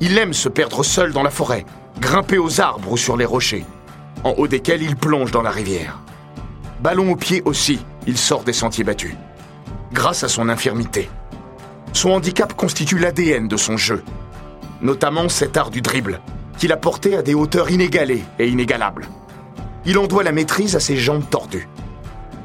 Il 0.00 0.18
aime 0.18 0.32
se 0.32 0.48
perdre 0.48 0.82
seul 0.82 1.12
dans 1.12 1.22
la 1.22 1.30
forêt, 1.30 1.64
grimper 2.00 2.38
aux 2.38 2.60
arbres 2.60 2.90
ou 2.90 2.96
sur 2.96 3.16
les 3.16 3.24
rochers, 3.24 3.64
en 4.24 4.30
haut 4.30 4.48
desquels 4.48 4.82
il 4.82 4.96
plonge 4.96 5.30
dans 5.30 5.42
la 5.42 5.52
rivière. 5.52 6.00
Ballon 6.80 7.10
au 7.10 7.16
pied 7.16 7.42
aussi, 7.44 7.84
il 8.06 8.18
sort 8.18 8.44
des 8.44 8.52
sentiers 8.52 8.84
battus. 8.84 9.14
Grâce 9.92 10.24
à 10.24 10.28
son 10.28 10.48
infirmité. 10.48 11.08
Son 11.92 12.10
handicap 12.10 12.52
constitue 12.54 12.98
l'ADN 12.98 13.48
de 13.48 13.56
son 13.56 13.76
jeu, 13.76 14.02
notamment 14.82 15.28
cet 15.28 15.56
art 15.56 15.70
du 15.70 15.80
dribble, 15.80 16.20
qu'il 16.58 16.72
a 16.72 16.76
porté 16.76 17.16
à 17.16 17.22
des 17.22 17.34
hauteurs 17.34 17.70
inégalées 17.70 18.22
et 18.38 18.48
inégalables. 18.48 19.06
Il 19.86 19.98
en 19.98 20.06
doit 20.06 20.22
la 20.22 20.32
maîtrise 20.32 20.76
à 20.76 20.80
ses 20.80 20.96
jambes 20.96 21.28
tordues. 21.30 21.68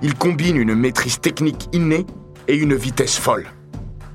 Il 0.02 0.16
combine 0.16 0.56
une 0.56 0.76
maîtrise 0.76 1.20
technique 1.20 1.70
innée 1.74 2.06
et 2.48 2.56
une 2.56 2.76
vitesse 2.76 3.18
folle. 3.18 3.48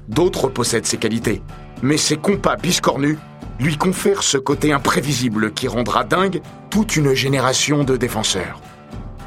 D'autres 0.08 0.48
possèdent 0.48 0.86
ces 0.86 0.96
qualités, 0.96 1.42
mais 1.82 1.96
ses 1.98 2.16
compas 2.16 2.56
biscornus 2.56 3.18
lui 3.60 3.76
confèrent 3.76 4.22
ce 4.22 4.38
côté 4.38 4.72
imprévisible 4.72 5.52
qui 5.52 5.68
rendra 5.68 6.04
dingue 6.04 6.40
toute 6.70 6.96
une 6.96 7.12
génération 7.14 7.84
de 7.84 7.96
défenseurs. 7.96 8.60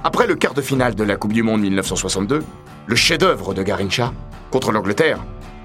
Après 0.03 0.27
le 0.27 0.35
quart 0.35 0.53
de 0.53 0.61
finale 0.61 0.95
de 0.95 1.03
la 1.03 1.17
Coupe 1.17 1.33
du 1.33 1.43
Monde 1.43 1.59
1962, 1.59 2.41
le 2.87 2.95
chef-d'œuvre 2.95 3.53
de 3.53 3.63
Garincha 3.63 4.13
contre 4.49 4.71
l'Angleterre, 4.71 5.19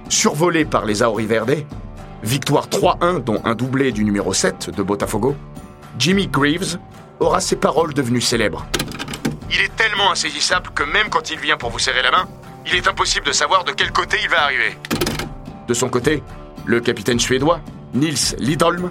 survolé 0.09 0.64
par 0.64 0.85
les 0.85 1.05
Auri 1.05 1.25
Verde, 1.25 1.64
victoire 2.25 2.67
3-1 2.67 3.23
dont 3.23 3.41
un 3.45 3.55
doublé 3.55 3.93
du 3.93 4.05
numéro 4.05 4.35
7 4.35 4.71
de 4.71 4.83
Botafogo, 4.83 5.37
Jimmy 6.00 6.26
Greaves 6.26 6.79
aura 7.21 7.41
ses 7.41 7.55
paroles 7.55 7.95
devenues 7.95 8.21
célèbres. 8.21 8.67
Il 9.50 9.61
est 9.61 9.76
tellement 9.76 10.11
insaisissable 10.11 10.71
que 10.75 10.83
même 10.83 11.11
quand 11.11 11.31
il 11.31 11.38
vient 11.38 11.57
pour 11.57 11.71
vous 11.71 11.79
serrer 11.79 12.03
la 12.03 12.11
main, 12.11 12.29
il 12.67 12.75
est 12.75 12.88
impossible 12.88 13.26
de 13.26 13.33
savoir 13.33 13.62
de 13.62 13.71
quel 13.71 13.93
côté 13.93 14.17
il 14.21 14.29
va 14.29 14.43
arriver. 14.43 14.76
De 15.69 15.75
son 15.75 15.88
côté, 15.88 16.25
le 16.64 16.81
capitaine 16.81 17.21
suédois, 17.21 17.61
Nils 17.95 18.35
Lidholm, 18.38 18.91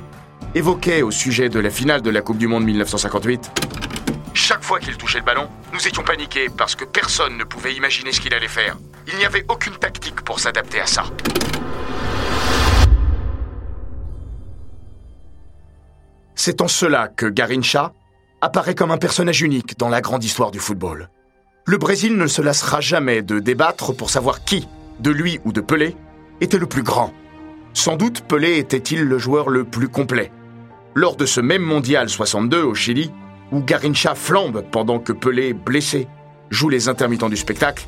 évoquait 0.55 1.01
au 1.01 1.11
sujet 1.11 1.49
de 1.49 1.59
la 1.59 1.69
finale 1.69 2.01
de 2.01 2.09
la 2.09 2.21
Coupe 2.21 2.37
du 2.37 2.47
Monde 2.47 2.63
1958 2.63 3.51
Chaque 4.33 4.63
fois 4.63 4.79
qu'il 4.79 4.97
touchait 4.97 5.19
le 5.19 5.25
ballon, 5.25 5.47
nous 5.73 5.87
étions 5.87 6.03
paniqués 6.03 6.47
parce 6.49 6.75
que 6.75 6.85
personne 6.85 7.37
ne 7.37 7.43
pouvait 7.43 7.75
imaginer 7.75 8.11
ce 8.11 8.19
qu'il 8.19 8.33
allait 8.33 8.47
faire. 8.47 8.77
Il 9.07 9.17
n'y 9.17 9.25
avait 9.25 9.45
aucune 9.47 9.75
tactique 9.75 10.21
pour 10.21 10.39
s'adapter 10.39 10.79
à 10.79 10.87
ça. 10.87 11.03
C'est 16.35 16.61
en 16.61 16.67
cela 16.67 17.09
que 17.09 17.27
Garincha 17.27 17.93
apparaît 18.41 18.75
comme 18.75 18.91
un 18.91 18.97
personnage 18.97 19.41
unique 19.41 19.77
dans 19.77 19.89
la 19.89 20.01
grande 20.01 20.23
histoire 20.23 20.51
du 20.51 20.59
football. 20.59 21.09
le 21.65 21.77
Brésil 21.77 22.17
ne 22.17 22.27
se 22.27 22.41
lassera 22.41 22.81
jamais 22.81 23.21
de 23.21 23.39
débattre 23.39 23.95
pour 23.95 24.09
savoir 24.09 24.43
qui, 24.43 24.67
de 24.99 25.11
lui 25.11 25.39
ou 25.45 25.53
de 25.53 25.61
Pelé, 25.61 25.95
était 26.41 26.57
le 26.57 26.65
plus 26.65 26.83
grand. 26.83 27.13
Sans 27.73 27.95
doute 27.95 28.21
Pelé 28.27 28.57
était-il 28.57 29.03
le 29.03 29.17
joueur 29.17 29.49
le 29.49 29.63
plus 29.63 29.87
complet. 29.87 30.31
Lors 30.93 31.15
de 31.15 31.25
ce 31.25 31.39
même 31.39 31.61
mondial 31.61 32.09
62 32.09 32.63
au 32.63 32.75
Chili, 32.75 33.11
où 33.53 33.61
Garincha 33.61 34.15
flambe 34.15 34.65
pendant 34.71 34.97
que 34.97 35.13
Pelé, 35.13 35.53
blessé, 35.53 36.07
joue 36.49 36.69
les 36.69 36.89
intermittents 36.89 37.29
du 37.29 37.37
spectacle, 37.37 37.85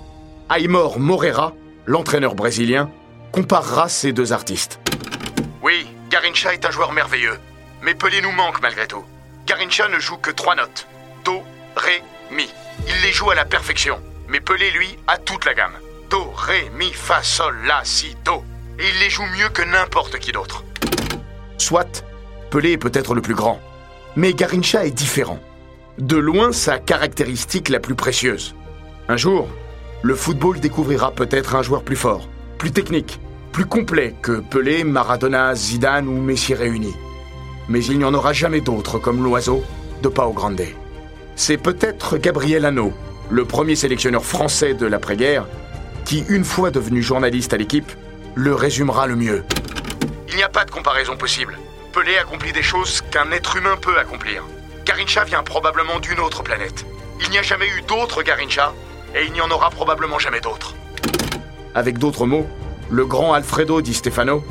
Aymor 0.55 0.99
Moreira, 0.99 1.53
l'entraîneur 1.87 2.35
brésilien, 2.35 2.91
comparera 3.31 3.89
ces 3.89 4.13
deux 4.13 4.31
artistes. 4.31 4.79
Oui, 5.63 5.87
Garincha 6.11 6.53
est 6.53 6.65
un 6.65 6.71
joueur 6.71 6.93
merveilleux, 6.93 7.39
mais 7.81 7.95
Pelé 7.95 8.21
nous 8.21 8.31
manque 8.31 8.61
malgré 8.61 8.85
tout. 8.85 9.03
Garincha 9.47 9.87
ne 9.89 9.99
joue 9.99 10.17
que 10.17 10.29
trois 10.29 10.55
notes. 10.55 10.87
Do, 11.25 11.41
Ré, 11.75 12.03
Mi. 12.31 12.47
Il 12.87 13.01
les 13.01 13.11
joue 13.11 13.31
à 13.31 13.35
la 13.35 13.45
perfection, 13.45 13.99
mais 14.29 14.41
Pelé, 14.41 14.69
lui, 14.69 14.99
a 15.07 15.17
toute 15.17 15.45
la 15.45 15.55
gamme. 15.55 15.77
Do, 16.11 16.31
Ré, 16.35 16.69
Mi, 16.77 16.91
Fa, 16.93 17.23
Sol, 17.23 17.57
La, 17.65 17.81
Si, 17.83 18.15
Do. 18.23 18.43
Et 18.77 18.83
il 18.87 18.99
les 18.99 19.09
joue 19.09 19.25
mieux 19.35 19.49
que 19.49 19.63
n'importe 19.63 20.19
qui 20.19 20.31
d'autre. 20.31 20.63
Soit, 21.57 22.05
Pelé 22.51 22.73
est 22.73 22.77
peut-être 22.77 23.15
le 23.15 23.21
plus 23.21 23.33
grand, 23.33 23.59
mais 24.15 24.33
Garincha 24.33 24.85
est 24.85 24.91
différent. 24.91 25.39
De 25.97 26.17
loin 26.17 26.51
sa 26.51 26.77
caractéristique 26.77 27.69
la 27.69 27.79
plus 27.79 27.95
précieuse. 27.95 28.53
Un 29.07 29.15
jour, 29.15 29.47
le 30.01 30.13
football 30.13 30.59
découvrira 30.59 31.11
peut-être 31.11 31.55
un 31.55 31.61
joueur 31.61 31.83
plus 31.83 31.95
fort, 31.95 32.27
plus 32.57 32.71
technique, 32.71 33.21
plus 33.53 33.65
complet 33.65 34.13
que 34.21 34.41
Pelé, 34.41 34.83
Maradona, 34.83 35.55
Zidane 35.55 36.09
ou 36.09 36.19
Messi 36.19 36.53
réunis. 36.53 36.95
Mais 37.69 37.81
il 37.85 37.97
n'y 37.97 38.03
en 38.03 38.13
aura 38.13 38.33
jamais 38.33 38.59
d'autres 38.59 38.99
comme 38.99 39.23
l'oiseau 39.23 39.63
de 40.03 40.09
Pao 40.09 40.33
Grande. 40.33 40.65
C'est 41.37 41.57
peut-être 41.57 42.17
Gabriel 42.17 42.65
Hanot, 42.65 42.91
le 43.29 43.45
premier 43.45 43.77
sélectionneur 43.77 44.25
français 44.25 44.73
de 44.73 44.85
l'après-guerre, 44.85 45.45
qui, 46.03 46.25
une 46.27 46.43
fois 46.43 46.71
devenu 46.71 47.01
journaliste 47.01 47.53
à 47.53 47.57
l'équipe, 47.57 47.91
le 48.35 48.53
résumera 48.53 49.07
le 49.07 49.15
mieux. 49.15 49.45
Il 50.27 50.35
n'y 50.35 50.43
a 50.43 50.49
pas 50.49 50.65
de 50.65 50.71
comparaison 50.71 51.15
possible. 51.15 51.57
Pelé 51.93 52.17
accomplit 52.17 52.51
des 52.51 52.63
choses 52.63 52.99
qu'un 53.11 53.31
être 53.31 53.55
humain 53.55 53.77
peut 53.81 53.97
accomplir. 53.97 54.43
Garincha 54.85 55.23
vient 55.23 55.43
probablement 55.43 55.99
d'une 55.99 56.19
autre 56.19 56.43
planète. 56.43 56.85
Il 57.19 57.29
n'y 57.31 57.39
a 57.39 57.41
jamais 57.41 57.67
eu 57.67 57.81
d'autre 57.81 58.21
Garincha, 58.21 58.73
et 59.15 59.25
il 59.25 59.33
n'y 59.33 59.41
en 59.41 59.49
aura 59.49 59.71
probablement 59.71 60.19
jamais 60.19 60.41
d'autres. 60.41 60.75
Avec 61.73 61.97
d'autres 61.97 62.27
mots, 62.27 62.47
le 62.89 63.05
grand 63.05 63.33
Alfredo 63.33 63.81
Di 63.81 63.93
Stefano 63.93 64.43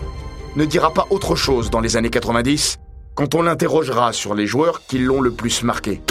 ne 0.57 0.65
dira 0.65 0.93
pas 0.93 1.07
autre 1.11 1.37
chose 1.37 1.71
dans 1.71 1.81
les 1.81 1.97
années 1.97 2.11
90 2.11 2.79
quand 3.15 3.37
on 3.37 3.43
l'interrogera 3.43 4.13
sur 4.13 4.35
les 4.35 4.47
joueurs 4.47 4.83
qui 4.87 4.99
l'ont 4.99 5.21
le 5.21 5.33
plus 5.33 5.63
marqué. 5.63 6.03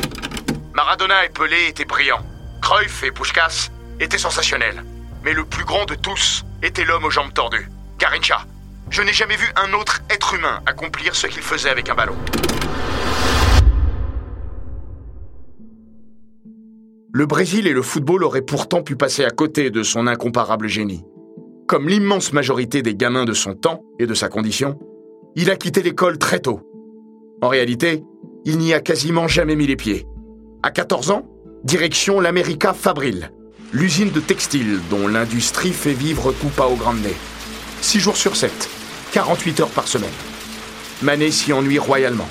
Maradona 0.74 1.26
et 1.26 1.30
Pelé 1.30 1.68
étaient 1.68 1.86
brillants. 1.86 2.26
Cruyff 2.62 3.04
et 3.04 3.12
Puskas 3.12 3.70
étaient 4.00 4.18
sensationnels. 4.18 4.86
Mais 5.26 5.34
le 5.34 5.44
plus 5.44 5.66
grand 5.66 5.86
de 5.86 5.96
tous 5.96 6.46
était 6.62 6.86
l'homme 6.86 7.04
aux 7.04 7.12
jambes 7.12 7.34
tordues, 7.34 7.70
Garincha. 8.00 8.46
Je 8.90 9.02
n'ai 9.02 9.14
jamais 9.14 9.36
vu 9.36 9.52
un 9.56 9.74
autre 9.74 10.02
être 10.10 10.34
humain 10.34 10.62
accomplir 10.66 11.14
ce 11.14 11.28
qu'il 11.28 11.42
faisait 11.42 11.70
avec 11.70 11.90
un 11.90 11.96
ballon. 11.96 12.16
Le 17.16 17.28
Brésil 17.28 17.68
et 17.68 17.74
le 17.74 17.84
football 17.84 18.24
auraient 18.24 18.42
pourtant 18.42 18.82
pu 18.82 18.96
passer 18.96 19.24
à 19.24 19.30
côté 19.30 19.70
de 19.70 19.84
son 19.84 20.08
incomparable 20.08 20.68
génie. 20.68 21.06
Comme 21.68 21.88
l'immense 21.88 22.34
majorité 22.34 22.82
des 22.82 22.96
gamins 22.96 23.24
de 23.24 23.34
son 23.34 23.54
temps 23.54 23.84
et 24.00 24.08
de 24.08 24.16
sa 24.16 24.30
condition, 24.30 24.80
il 25.36 25.52
a 25.52 25.56
quitté 25.56 25.84
l'école 25.84 26.18
très 26.18 26.40
tôt. 26.40 26.62
En 27.44 27.50
réalité, 27.50 28.04
il 28.46 28.58
n'y 28.58 28.74
a 28.74 28.80
quasiment 28.80 29.28
jamais 29.28 29.56
mis 29.56 29.68
les 29.68 29.76
pieds. 29.76 30.08
À 30.64 30.72
14 30.72 31.12
ans, 31.12 31.28
direction 31.64 32.20
l'America 32.20 32.74
Fabril, 32.74 33.30
l'usine 33.74 34.10
de 34.10 34.20
textile 34.20 34.80
dont 34.90 35.08
l'industrie 35.08 35.72
fait 35.72 35.94
vivre 35.94 36.32
tout 36.32 36.50
Pao 36.50 36.76
Grande. 36.76 36.98
6 37.82 38.00
jours 38.00 38.18
sur 38.18 38.36
7, 38.36 38.52
48 39.12 39.60
heures 39.60 39.70
par 39.70 39.88
semaine. 39.88 40.10
Manet 41.04 41.30
s'y 41.30 41.54
ennuie 41.54 41.78
royalement. 41.78 42.30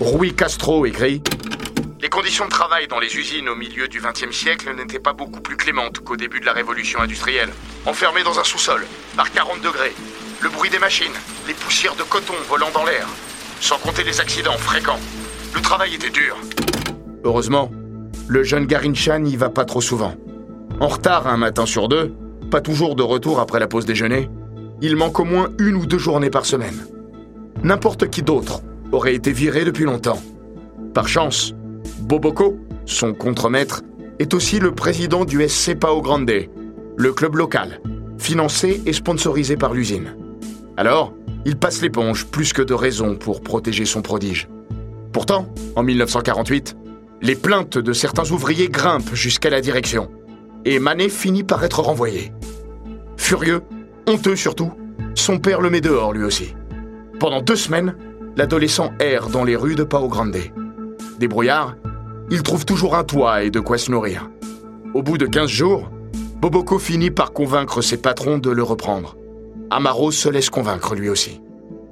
Rui 0.00 0.34
Castro 0.34 0.86
écrit 0.86 1.20
les 2.04 2.10
conditions 2.10 2.44
de 2.44 2.50
travail 2.50 2.86
dans 2.86 2.98
les 2.98 3.16
usines 3.16 3.48
au 3.48 3.54
milieu 3.54 3.88
du 3.88 3.98
XXe 3.98 4.30
siècle 4.30 4.70
n'étaient 4.76 4.98
pas 4.98 5.14
beaucoup 5.14 5.40
plus 5.40 5.56
clémentes 5.56 6.00
qu'au 6.00 6.18
début 6.18 6.38
de 6.38 6.44
la 6.44 6.52
révolution 6.52 7.00
industrielle. 7.00 7.48
Enfermés 7.86 8.22
dans 8.22 8.38
un 8.38 8.44
sous-sol, 8.44 8.84
par 9.16 9.32
40 9.32 9.62
degrés, 9.62 9.94
le 10.42 10.50
bruit 10.50 10.68
des 10.68 10.78
machines, 10.78 11.14
les 11.48 11.54
poussières 11.54 11.96
de 11.96 12.02
coton 12.02 12.34
volant 12.46 12.70
dans 12.74 12.84
l'air, 12.84 13.08
sans 13.58 13.78
compter 13.78 14.04
les 14.04 14.20
accidents 14.20 14.58
fréquents. 14.58 15.00
Le 15.54 15.62
travail 15.62 15.94
était 15.94 16.10
dur. 16.10 16.36
Heureusement, 17.24 17.70
le 18.28 18.42
jeune 18.42 18.66
Garincha 18.66 19.18
n'y 19.18 19.36
va 19.36 19.48
pas 19.48 19.64
trop 19.64 19.80
souvent. 19.80 20.14
En 20.80 20.88
retard 20.88 21.26
un 21.26 21.38
matin 21.38 21.64
sur 21.64 21.88
deux, 21.88 22.12
pas 22.50 22.60
toujours 22.60 22.96
de 22.96 23.02
retour 23.02 23.40
après 23.40 23.60
la 23.60 23.66
pause 23.66 23.86
déjeuner, 23.86 24.28
il 24.82 24.96
manque 24.96 25.20
au 25.20 25.24
moins 25.24 25.48
une 25.58 25.76
ou 25.76 25.86
deux 25.86 25.96
journées 25.96 26.28
par 26.28 26.44
semaine. 26.44 26.86
N'importe 27.62 28.10
qui 28.10 28.22
d'autre 28.22 28.60
aurait 28.92 29.14
été 29.14 29.32
viré 29.32 29.64
depuis 29.64 29.84
longtemps. 29.84 30.20
Par 30.92 31.08
chance, 31.08 31.54
Boboko, 32.00 32.58
son 32.86 33.14
contremaître, 33.14 33.82
est 34.18 34.34
aussi 34.34 34.58
le 34.58 34.72
président 34.72 35.24
du 35.24 35.46
SC 35.48 35.74
Pao 35.74 36.00
Grande, 36.00 36.30
le 36.96 37.12
club 37.12 37.36
local, 37.36 37.80
financé 38.18 38.82
et 38.86 38.92
sponsorisé 38.92 39.56
par 39.56 39.74
l'usine. 39.74 40.16
Alors, 40.76 41.12
il 41.44 41.56
passe 41.56 41.82
l'éponge 41.82 42.26
plus 42.26 42.52
que 42.52 42.62
de 42.62 42.74
raison 42.74 43.16
pour 43.16 43.42
protéger 43.42 43.84
son 43.84 44.02
prodige. 44.02 44.48
Pourtant, 45.12 45.46
en 45.76 45.82
1948, 45.82 46.76
les 47.22 47.36
plaintes 47.36 47.78
de 47.78 47.92
certains 47.92 48.30
ouvriers 48.30 48.68
grimpent 48.68 49.14
jusqu'à 49.14 49.50
la 49.50 49.60
direction, 49.60 50.10
et 50.64 50.78
Manet 50.78 51.08
finit 51.08 51.44
par 51.44 51.64
être 51.64 51.80
renvoyé. 51.80 52.32
Furieux, 53.16 53.62
honteux 54.06 54.36
surtout, 54.36 54.72
son 55.14 55.38
père 55.38 55.60
le 55.60 55.70
met 55.70 55.80
dehors 55.80 56.12
lui 56.12 56.24
aussi. 56.24 56.54
Pendant 57.20 57.40
deux 57.40 57.56
semaines, 57.56 57.94
l'adolescent 58.36 58.92
erre 58.98 59.28
dans 59.28 59.44
les 59.44 59.56
rues 59.56 59.76
de 59.76 59.84
Pao 59.84 60.08
Grande. 60.08 60.36
Débrouillard, 61.18 61.76
il 62.30 62.42
trouve 62.42 62.64
toujours 62.64 62.96
un 62.96 63.04
toit 63.04 63.44
et 63.44 63.50
de 63.50 63.60
quoi 63.60 63.78
se 63.78 63.90
nourrir. 63.90 64.30
Au 64.94 65.02
bout 65.02 65.18
de 65.18 65.26
15 65.26 65.48
jours, 65.48 65.90
Boboko 66.40 66.78
finit 66.78 67.10
par 67.10 67.32
convaincre 67.32 67.82
ses 67.82 67.96
patrons 67.96 68.38
de 68.38 68.50
le 68.50 68.62
reprendre. 68.62 69.16
Amaro 69.70 70.10
se 70.10 70.28
laisse 70.28 70.50
convaincre 70.50 70.94
lui 70.94 71.08
aussi. 71.08 71.40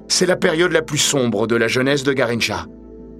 C'est 0.08 0.26
la 0.26 0.36
période 0.36 0.72
la 0.72 0.82
plus 0.82 0.98
sombre 0.98 1.46
de 1.46 1.56
la 1.56 1.68
jeunesse 1.68 2.02
de 2.02 2.12
Garincha. 2.12 2.66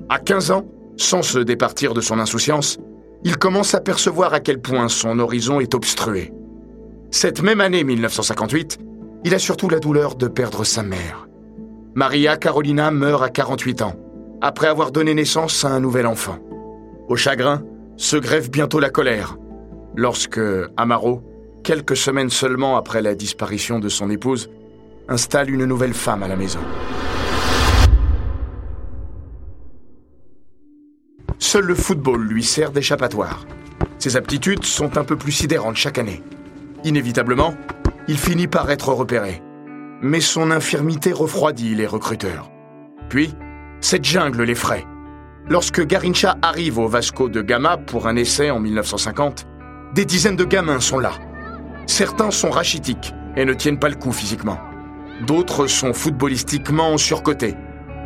À 0.09 0.19
15 0.19 0.51
ans, 0.51 0.67
sans 0.97 1.23
se 1.23 1.39
départir 1.39 1.95
de 1.95 2.01
son 2.01 2.19
insouciance, 2.19 2.79
il 3.25 3.39
commence 3.39 3.75
à 3.75 3.81
percevoir 3.81 4.35
à 4.35 4.41
quel 4.41 4.61
point 4.61 4.89
son 4.89 5.19
horizon 5.19 5.61
est 5.61 5.75
obstrué. 5.75 6.33
Cette 7.11 7.43
même 7.43 7.61
année 7.61 7.85
1958, 7.85 8.79
il 9.25 9.35
a 9.35 9.39
surtout 9.39 9.69
la 9.69 9.79
douleur 9.79 10.17
de 10.17 10.29
perdre 10.29 10.65
sa 10.65 10.83
mère. 10.83 11.29
Maria 11.95 12.37
Carolina 12.37 12.91
meurt 12.91 13.23
à 13.23 13.29
48 13.29 13.83
ans, 13.83 13.97
après 14.43 14.67
avoir 14.67 14.91
donné 14.91 15.15
naissance 15.15 15.65
à 15.65 15.69
un 15.69 15.79
nouvel 15.79 16.07
enfant. 16.07 16.39
Au 17.09 17.15
chagrin, 17.15 17.63
se 17.97 18.17
grève 18.17 18.51
bientôt 18.51 18.81
la 18.81 18.91
colère, 18.91 19.39
lorsque 19.95 20.41
Amaro, 20.77 21.23
quelques 21.63 21.97
semaines 21.97 22.29
seulement 22.29 22.77
après 22.77 23.03
la 23.03 23.15
disparition 23.15 23.79
de 23.79 23.89
son 23.89 24.11
épouse, 24.11 24.51
installe 25.09 25.49
une 25.49 25.65
nouvelle 25.65 25.95
femme 25.95 26.25
à 26.25 26.29
la 26.29 26.35
maison. 26.35 26.59
Seul 31.39 31.65
le 31.65 31.75
football 31.75 32.23
lui 32.23 32.43
sert 32.43 32.73
d'échappatoire. 32.73 33.47
Ses 33.99 34.17
aptitudes 34.17 34.65
sont 34.65 34.99
un 34.99 35.05
peu 35.05 35.17
plus 35.17 35.33
sidérantes 35.33 35.77
chaque 35.77 35.99
année. 35.99 36.21
Inévitablement, 36.83 37.55
il 38.09 38.19
finit 38.19 38.49
par 38.49 38.71
être 38.73 38.89
repéré. 38.89 39.41
Mais 40.01 40.21
son 40.21 40.51
infirmité 40.51 41.13
refroidit 41.13 41.77
les 41.77 41.87
recruteurs. 41.87 42.51
Puis, 43.09 43.33
cette 43.85 44.05
jungle 44.05 44.45
l'effraie. 44.45 44.87
Lorsque 45.49 45.85
Garincha 45.85 46.37
arrive 46.41 46.79
au 46.79 46.89
Vasco 46.89 47.29
de 47.29 47.43
Gama 47.43 47.77
pour 47.77 48.07
un 48.07 48.17
essai 48.17 48.51
en 48.51 48.61
1950, 48.61 49.47
des 49.95 50.05
dizaines 50.05 50.37
de 50.37 50.45
gamins 50.45 50.81
sont 50.81 50.99
là. 50.99 51.13
Certains 51.87 52.31
sont 52.31 52.51
rachitiques 52.51 53.13
et 53.37 53.45
ne 53.45 53.53
tiennent 53.53 53.79
pas 53.79 53.89
le 53.89 53.97
coup 53.97 54.13
physiquement. 54.13 54.59
D'autres 55.27 55.67
sont 55.67 55.93
footballistiquement 55.93 56.97
surcotés, 56.97 57.57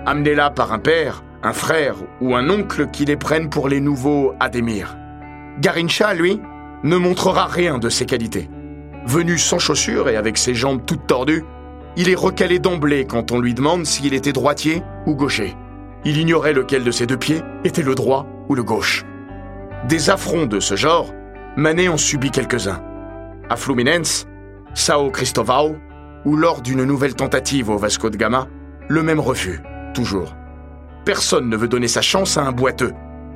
amenés 0.07 0.35
là 0.35 0.51
par 0.51 0.73
un 0.73 0.79
père, 0.79 1.23
un 1.43 1.53
frère 1.53 1.97
ou 2.21 2.35
un 2.35 2.49
oncle 2.51 2.89
qui 2.91 3.05
les 3.05 3.17
prennent 3.17 3.51
pour 3.51 3.69
les 3.69 3.81
nouveaux 3.81 4.33
Ademir. 4.41 4.97
Garincha, 5.61 6.15
lui, 6.15 6.41
ne 6.83 6.97
montrera 6.97 7.47
rien 7.47 7.79
de 7.79 7.89
ses 7.89 8.07
qualités. 8.07 8.49
Venu 9.07 9.39
sans 9.39 9.59
chaussures 9.59 10.09
et 10.09 10.17
avec 10.17 10.39
ses 10.39 10.55
jambes 10.55 10.83
toutes 10.85 11.07
tordues, 11.07 11.45
il 11.97 12.11
est 12.11 12.17
recalé 12.17 12.59
d'emblée 12.59 13.07
quand 13.07 13.31
on 13.31 13.41
lui 13.41 13.55
demande 13.55 13.87
s'il 13.87 14.15
était 14.15 14.33
droitier 14.33 14.83
ou 15.07 15.15
gaucher. 15.15 15.55
Il 16.09 16.19
ignorait 16.19 16.53
lequel 16.53 16.85
de 16.85 16.93
ses 16.93 17.05
deux 17.05 17.17
pieds 17.17 17.43
était 17.65 17.83
le 17.83 17.97
droit 17.97 18.29
ou 18.49 18.55
le 18.55 18.63
gauche. 18.63 19.05
Des 19.89 20.09
affronts 20.09 20.47
de 20.47 20.61
ce 20.61 20.77
genre, 20.77 21.13
Manet 21.57 21.89
en 21.89 21.97
subit 21.97 22.31
quelques-uns. 22.31 22.81
À 23.51 23.57
Fluminense, 23.57 24.25
Sao 24.73 25.11
Cristovao, 25.11 25.75
ou 26.25 26.37
lors 26.37 26.63
d'une 26.63 26.85
nouvelle 26.85 27.17
tentative 27.17 27.71
au 27.71 27.77
Vasco 27.77 28.09
de 28.09 28.17
Gama, 28.17 28.47
le 28.87 29.03
même 29.03 29.19
refus, 29.19 29.61
toujours. 29.95 30.37
Personne 31.05 31.49
ne 31.49 31.57
veut 31.57 31.67
donner 31.67 31.89
sa 31.89 32.03
chance 32.03 32.39
à 32.39 32.45
un 32.45 32.53
boiteux, 32.53 32.93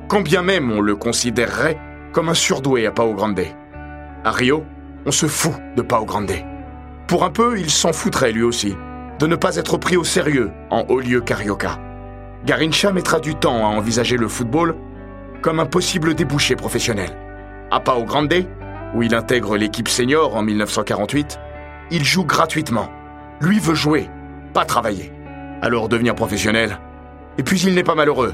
quand 0.07 0.21
bien 0.21 0.41
même 0.41 0.71
on 0.71 0.79
le 0.79 0.95
considérerait 0.95 1.77
comme 2.13 2.29
un 2.29 2.33
surdoué 2.33 2.85
à 2.85 2.91
Pao 2.91 3.13
Grande. 3.13 3.41
À 4.23 4.31
Rio, 4.31 4.63
on 5.05 5.11
se 5.11 5.25
fout 5.25 5.55
de 5.75 5.81
Pao 5.81 6.05
Grande. 6.05 6.31
Pour 7.07 7.25
un 7.25 7.31
peu, 7.31 7.59
il 7.59 7.69
s'en 7.69 7.91
foutrait 7.91 8.31
lui 8.31 8.43
aussi, 8.43 8.77
de 9.19 9.27
ne 9.27 9.35
pas 9.35 9.57
être 9.57 9.75
pris 9.75 9.97
au 9.97 10.05
sérieux 10.05 10.51
en 10.69 10.85
haut 10.87 11.01
lieu 11.01 11.19
carioca. 11.19 11.77
Garincha 12.45 12.91
mettra 12.91 13.19
du 13.19 13.35
temps 13.35 13.65
à 13.65 13.69
envisager 13.69 14.17
le 14.17 14.27
football 14.27 14.75
comme 15.41 15.59
un 15.59 15.65
possible 15.65 16.15
débouché 16.15 16.55
professionnel. 16.55 17.11
À 17.69 17.79
Pao 17.79 18.03
Grande, 18.03 18.45
où 18.95 19.03
il 19.03 19.13
intègre 19.13 19.57
l'équipe 19.57 19.87
senior 19.87 20.35
en 20.35 20.41
1948, 20.41 21.39
il 21.91 22.03
joue 22.03 22.25
gratuitement. 22.25 22.89
Lui 23.41 23.59
veut 23.59 23.75
jouer, 23.75 24.09
pas 24.53 24.65
travailler. 24.65 25.11
Alors 25.61 25.87
devenir 25.87 26.15
professionnel. 26.15 26.79
Et 27.37 27.43
puis 27.43 27.59
il 27.61 27.75
n'est 27.75 27.83
pas 27.83 27.95
malheureux. 27.95 28.33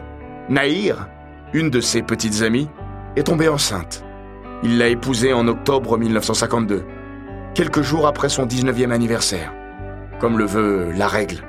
Naïr, 0.49 1.07
une 1.53 1.69
de 1.69 1.81
ses 1.81 2.01
petites 2.01 2.41
amies, 2.41 2.69
est 3.17 3.23
tombée 3.23 3.49
enceinte. 3.49 4.03
Il 4.63 4.77
l'a 4.77 4.87
épousée 4.87 5.33
en 5.33 5.47
octobre 5.47 5.97
1952, 5.97 6.85
quelques 7.53 7.81
jours 7.81 8.07
après 8.07 8.29
son 8.29 8.45
19e 8.45 8.91
anniversaire, 8.91 9.53
comme 10.19 10.37
le 10.37 10.45
veut 10.45 10.91
la 10.95 11.07
règle. 11.07 11.43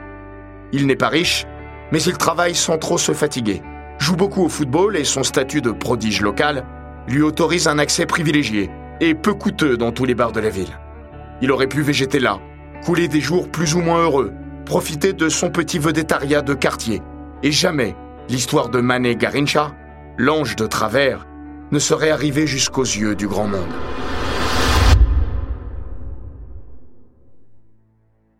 Il 0.72 0.86
n'est 0.86 0.96
pas 0.96 1.08
riche, 1.08 1.46
mais 1.92 2.02
il 2.02 2.16
travaille 2.16 2.54
sans 2.54 2.78
trop 2.78 2.98
se 2.98 3.12
fatiguer, 3.12 3.62
joue 3.98 4.16
beaucoup 4.16 4.44
au 4.44 4.48
football 4.48 4.96
et 4.96 5.04
son 5.04 5.22
statut 5.22 5.60
de 5.60 5.70
prodige 5.70 6.20
local 6.20 6.64
lui 7.08 7.22
autorise 7.22 7.68
un 7.68 7.78
accès 7.78 8.06
privilégié 8.06 8.70
et 9.00 9.14
peu 9.14 9.34
coûteux 9.34 9.76
dans 9.76 9.92
tous 9.92 10.04
les 10.04 10.14
bars 10.14 10.32
de 10.32 10.40
la 10.40 10.50
ville. 10.50 10.78
Il 11.40 11.52
aurait 11.52 11.68
pu 11.68 11.82
végéter 11.82 12.18
là, 12.18 12.38
couler 12.84 13.08
des 13.08 13.20
jours 13.20 13.48
plus 13.48 13.74
ou 13.74 13.80
moins 13.80 14.02
heureux, 14.02 14.32
profiter 14.66 15.12
de 15.12 15.28
son 15.28 15.50
petit 15.50 15.78
vedettariat 15.78 16.42
de 16.42 16.54
quartier, 16.54 17.00
et 17.42 17.52
jamais 17.52 17.96
l'histoire 18.28 18.68
de 18.68 18.80
Mané 18.80 19.16
Garincha, 19.16 19.74
l'ange 20.18 20.56
de 20.56 20.66
travers, 20.66 21.26
ne 21.70 21.78
serait 21.78 22.10
arrivée 22.10 22.46
jusqu'aux 22.46 22.82
yeux 22.82 23.14
du 23.14 23.26
grand 23.26 23.46
monde. 23.46 23.72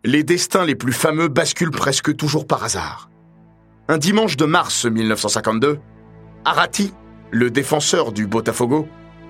Les 0.05 0.23
destins 0.23 0.65
les 0.65 0.75
plus 0.75 0.93
fameux 0.93 1.29
basculent 1.29 1.71
presque 1.71 2.17
toujours 2.17 2.47
par 2.47 2.65
hasard. 2.65 3.11
Un 3.91 3.97
dimanche 3.97 4.37
de 4.37 4.45
mars 4.45 4.85
1952, 4.85 5.81
Arati, 6.45 6.93
le 7.31 7.51
défenseur 7.51 8.13
du 8.13 8.27
Botafogo, 8.27 8.87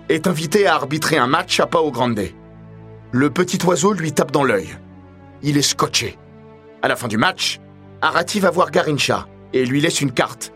est 0.08 0.26
invité 0.26 0.66
à 0.66 0.74
arbitrer 0.74 1.16
un 1.16 1.28
match 1.28 1.60
à 1.60 1.66
Pao 1.66 1.92
Grande. 1.92 2.32
Le 3.12 3.30
petit 3.30 3.64
oiseau 3.64 3.92
lui 3.92 4.10
tape 4.12 4.32
dans 4.32 4.42
l'œil. 4.42 4.76
Il 5.42 5.56
est 5.56 5.62
scotché. 5.62 6.18
À 6.82 6.88
la 6.88 6.96
fin 6.96 7.06
du 7.06 7.16
match, 7.16 7.60
Arati 8.02 8.40
va 8.40 8.50
voir 8.50 8.72
Garincha 8.72 9.28
et 9.52 9.64
lui 9.64 9.80
laisse 9.80 10.00
une 10.00 10.10
carte. 10.10 10.52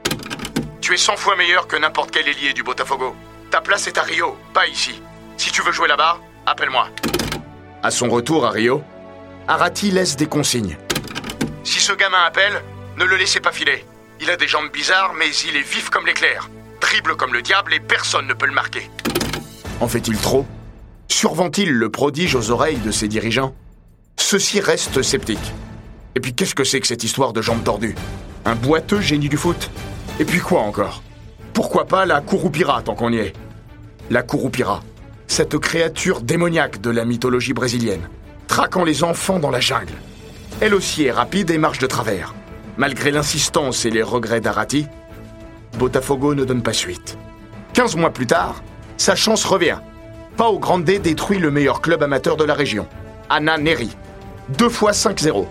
Tu 0.80 0.94
es 0.94 0.96
100 0.96 1.16
fois 1.16 1.36
meilleur 1.36 1.68
que 1.68 1.76
n'importe 1.76 2.10
quel 2.10 2.26
ailier 2.26 2.54
du 2.54 2.64
Botafogo. 2.64 3.14
Ta 3.52 3.60
place 3.60 3.86
est 3.86 3.98
à 3.98 4.02
Rio, 4.02 4.36
pas 4.52 4.66
ici. 4.66 5.00
Si 5.36 5.52
tu 5.52 5.62
veux 5.62 5.70
jouer 5.70 5.86
là-bas, 5.86 6.18
appelle-moi. 6.44 6.88
À 7.84 7.92
son 7.92 8.08
retour 8.08 8.46
à 8.46 8.50
Rio, 8.50 8.82
Arati 9.46 9.92
laisse 9.92 10.16
des 10.16 10.26
consignes. 10.26 10.76
Si 11.62 11.78
ce 11.78 11.92
gamin 11.92 12.24
appelle, 12.26 12.64
ne 12.96 13.04
le 13.04 13.14
laissez 13.14 13.38
pas 13.38 13.52
filer. 13.52 13.84
Il 14.22 14.30
a 14.30 14.36
des 14.36 14.46
jambes 14.46 14.70
bizarres, 14.72 15.14
mais 15.18 15.30
il 15.48 15.56
est 15.56 15.68
vif 15.68 15.90
comme 15.90 16.06
l'éclair. 16.06 16.48
Dribble 16.80 17.16
comme 17.16 17.32
le 17.32 17.42
diable 17.42 17.74
et 17.74 17.80
personne 17.80 18.28
ne 18.28 18.34
peut 18.34 18.46
le 18.46 18.52
marquer. 18.52 18.88
En 19.80 19.88
fait-il 19.88 20.16
trop? 20.16 20.46
Survend-il 21.08 21.72
le 21.72 21.90
prodige 21.90 22.36
aux 22.36 22.52
oreilles 22.52 22.78
de 22.78 22.92
ses 22.92 23.08
dirigeants? 23.08 23.52
Ceux-ci 24.16 24.60
restent 24.60 25.02
sceptiques. 25.02 25.52
Et 26.14 26.20
puis 26.20 26.34
qu'est-ce 26.34 26.54
que 26.54 26.62
c'est 26.62 26.78
que 26.78 26.86
cette 26.86 27.02
histoire 27.02 27.32
de 27.32 27.42
jambes 27.42 27.64
tordues? 27.64 27.96
Un 28.44 28.54
boiteux 28.54 29.00
génie 29.00 29.28
du 29.28 29.36
foot? 29.36 29.70
Et 30.20 30.24
puis 30.24 30.38
quoi 30.38 30.60
encore? 30.60 31.02
Pourquoi 31.52 31.86
pas 31.86 32.06
la 32.06 32.20
Curupira 32.20 32.80
tant 32.82 32.94
qu'on 32.94 33.12
y 33.12 33.18
est? 33.18 33.32
La 34.08 34.22
Curupira, 34.22 34.84
cette 35.26 35.58
créature 35.58 36.20
démoniaque 36.20 36.80
de 36.80 36.90
la 36.90 37.04
mythologie 37.04 37.54
brésilienne, 37.54 38.08
traquant 38.46 38.84
les 38.84 39.02
enfants 39.02 39.40
dans 39.40 39.50
la 39.50 39.60
jungle. 39.60 39.94
Elle 40.60 40.74
aussi 40.74 41.06
est 41.06 41.12
rapide 41.12 41.50
et 41.50 41.58
marche 41.58 41.80
de 41.80 41.88
travers. 41.88 42.34
Malgré 42.78 43.10
l'insistance 43.10 43.84
et 43.84 43.90
les 43.90 44.02
regrets 44.02 44.40
d'Arati, 44.40 44.86
Botafogo 45.78 46.34
ne 46.34 46.44
donne 46.44 46.62
pas 46.62 46.72
suite. 46.72 47.18
15 47.74 47.96
mois 47.96 48.10
plus 48.10 48.26
tard, 48.26 48.62
sa 48.96 49.14
chance 49.14 49.44
revient. 49.44 49.78
Pao 50.36 50.58
Grande 50.58 50.84
détruit 50.84 51.38
le 51.38 51.50
meilleur 51.50 51.82
club 51.82 52.02
amateur 52.02 52.36
de 52.36 52.44
la 52.44 52.54
région, 52.54 52.86
Ana 53.28 53.58
Neri. 53.58 53.90
Deux 54.48 54.70
fois 54.70 54.92
5-0, 54.92 55.46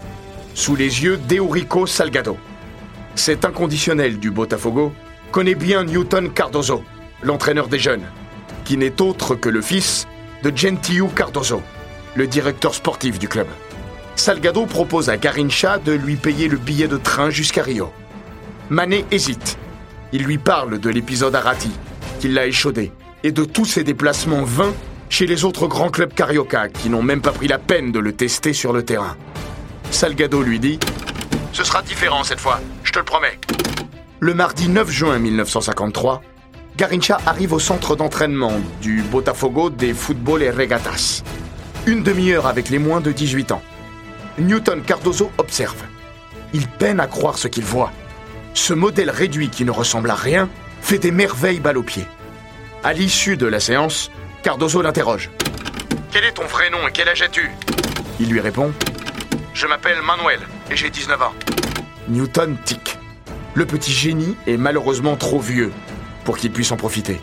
sous 0.55 0.75
les 0.75 1.03
yeux 1.03 1.17
d'Eurico 1.17 1.85
Salgado. 1.85 2.37
Cet 3.15 3.45
inconditionnel 3.45 4.19
du 4.19 4.31
Botafogo 4.31 4.91
connaît 5.31 5.55
bien 5.55 5.83
Newton 5.83 6.31
Cardozo, 6.31 6.83
l'entraîneur 7.21 7.67
des 7.67 7.79
jeunes, 7.79 8.05
qui 8.65 8.77
n'est 8.77 9.01
autre 9.01 9.35
que 9.35 9.49
le 9.49 9.61
fils 9.61 10.07
de 10.43 10.51
Gentillo 10.55 11.07
Cardozo, 11.07 11.61
le 12.15 12.25
directeur 12.25 12.73
sportif 12.73 13.19
du 13.19 13.27
club. 13.27 13.47
Salgado 14.15 14.65
propose 14.65 15.09
à 15.09 15.17
Garincha 15.17 15.79
de 15.79 15.93
lui 15.93 16.15
payer 16.15 16.47
le 16.47 16.57
billet 16.57 16.87
de 16.87 16.97
train 16.97 17.29
jusqu'à 17.29 17.63
Rio. 17.63 17.91
Mané 18.69 19.05
hésite. 19.11 19.57
Il 20.11 20.23
lui 20.23 20.37
parle 20.37 20.79
de 20.79 20.89
l'épisode 20.89 21.35
Arati, 21.35 21.71
qu'il 22.19 22.33
l'a 22.33 22.45
échaudé, 22.45 22.91
et 23.23 23.31
de 23.31 23.45
tous 23.45 23.65
ses 23.65 23.83
déplacements 23.83 24.43
vains 24.43 24.73
chez 25.09 25.25
les 25.25 25.43
autres 25.43 25.67
grands 25.67 25.89
clubs 25.89 26.13
carioca 26.13 26.69
qui 26.69 26.89
n'ont 26.89 27.01
même 27.01 27.21
pas 27.21 27.31
pris 27.31 27.47
la 27.47 27.59
peine 27.59 27.91
de 27.91 27.99
le 27.99 28.13
tester 28.13 28.53
sur 28.53 28.73
le 28.73 28.83
terrain. 28.83 29.17
Salgado 29.89 30.41
lui 30.41 30.59
dit 30.59 30.79
Ce 31.53 31.63
sera 31.63 31.81
différent 31.81 32.23
cette 32.23 32.39
fois, 32.39 32.59
je 32.83 32.91
te 32.91 32.99
le 32.99 33.05
promets. 33.05 33.39
Le 34.19 34.33
mardi 34.33 34.69
9 34.69 34.89
juin 34.89 35.19
1953, 35.19 36.21
Garincha 36.77 37.17
arrive 37.25 37.53
au 37.53 37.59
centre 37.59 37.95
d'entraînement 37.95 38.53
du 38.81 39.01
Botafogo 39.01 39.69
des 39.69 39.93
Football 39.93 40.43
et 40.43 40.51
Regatas. 40.51 41.23
Une 41.85 42.03
demi-heure 42.03 42.47
avec 42.47 42.69
les 42.69 42.79
moins 42.79 43.01
de 43.01 43.11
18 43.11 43.51
ans. 43.51 43.61
Newton 44.37 44.81
Cardozo 44.81 45.31
observe. 45.37 45.83
Il 46.53 46.67
peine 46.67 46.99
à 46.99 47.07
croire 47.07 47.37
ce 47.37 47.47
qu'il 47.47 47.63
voit. 47.63 47.91
Ce 48.53 48.73
modèle 48.73 49.09
réduit 49.09 49.49
qui 49.49 49.65
ne 49.65 49.71
ressemble 49.71 50.09
à 50.09 50.15
rien 50.15 50.49
fait 50.81 50.97
des 50.97 51.11
merveilles 51.11 51.59
balle 51.59 51.77
au 51.77 51.83
pied. 51.83 52.05
À 52.83 52.93
l'issue 52.93 53.37
de 53.37 53.45
la 53.45 53.59
séance, 53.59 54.09
Cardozo 54.43 54.81
l'interroge. 54.81 55.29
Quel 56.11 56.23
est 56.23 56.33
ton 56.33 56.45
vrai 56.45 56.69
nom 56.69 56.87
et 56.87 56.91
quel 56.91 57.07
âge 57.07 57.21
as-tu 57.21 57.49
Il 58.19 58.29
lui 58.29 58.39
répond 58.39 58.71
Je 59.53 59.67
m'appelle 59.67 60.01
Manuel 60.01 60.39
et 60.69 60.75
j'ai 60.75 60.89
19 60.89 61.21
ans. 61.21 61.33
Newton 62.09 62.57
tic. 62.65 62.97
Le 63.53 63.65
petit 63.65 63.91
génie 63.91 64.35
est 64.47 64.57
malheureusement 64.57 65.15
trop 65.15 65.39
vieux 65.39 65.71
pour 66.23 66.37
qu'il 66.37 66.51
puisse 66.51 66.71
en 66.71 66.77
profiter. 66.77 67.19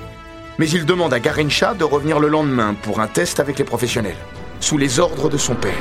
Mais 0.59 0.69
il 0.69 0.87
demande 0.87 1.15
à 1.15 1.21
Garincha 1.21 1.75
de 1.75 1.85
revenir 1.85 2.21
le 2.21 2.29
lendemain 2.29 2.75
pour 2.75 3.01
un 3.01 3.07
test 3.07 3.41
avec 3.41 3.59
les 3.59 3.65
professionnels, 3.65 4.17
sous 4.61 4.77
les 4.77 5.01
ordres 5.01 5.29
de 5.29 5.39
son 5.39 5.55
père. 5.55 5.73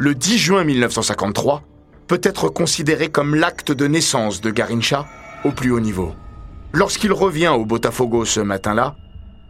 Le 0.00 0.14
10 0.14 0.38
juin 0.38 0.62
1953 0.62 1.62
peut 2.06 2.20
être 2.22 2.48
considéré 2.48 3.08
comme 3.08 3.34
l'acte 3.34 3.72
de 3.72 3.88
naissance 3.88 4.40
de 4.40 4.50
Garincha 4.50 5.06
au 5.44 5.50
plus 5.50 5.72
haut 5.72 5.80
niveau. 5.80 6.14
Lorsqu'il 6.72 7.12
revient 7.12 7.48
au 7.48 7.64
Botafogo 7.64 8.24
ce 8.24 8.38
matin-là, 8.38 8.94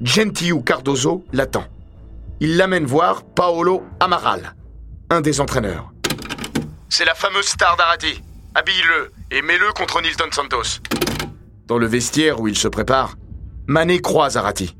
Gentillo 0.00 0.60
Cardozo 0.62 1.24
l'attend. 1.32 1.64
Il 2.40 2.56
l'amène 2.56 2.86
voir 2.86 3.24
Paolo 3.24 3.82
Amaral, 4.00 4.54
un 5.10 5.20
des 5.20 5.40
entraîneurs. 5.40 5.92
C'est 6.88 7.04
la 7.04 7.14
fameuse 7.14 7.46
star 7.46 7.76
d'Arati. 7.76 8.22
Habille-le 8.54 9.12
et 9.30 9.42
mets-le 9.42 9.70
contre 9.72 10.00
Nilton 10.00 10.30
Santos. 10.32 10.80
Dans 11.66 11.76
le 11.76 11.86
vestiaire 11.86 12.40
où 12.40 12.48
il 12.48 12.56
se 12.56 12.68
prépare, 12.68 13.16
Mané 13.66 14.00
croise 14.00 14.38
Arati. 14.38 14.78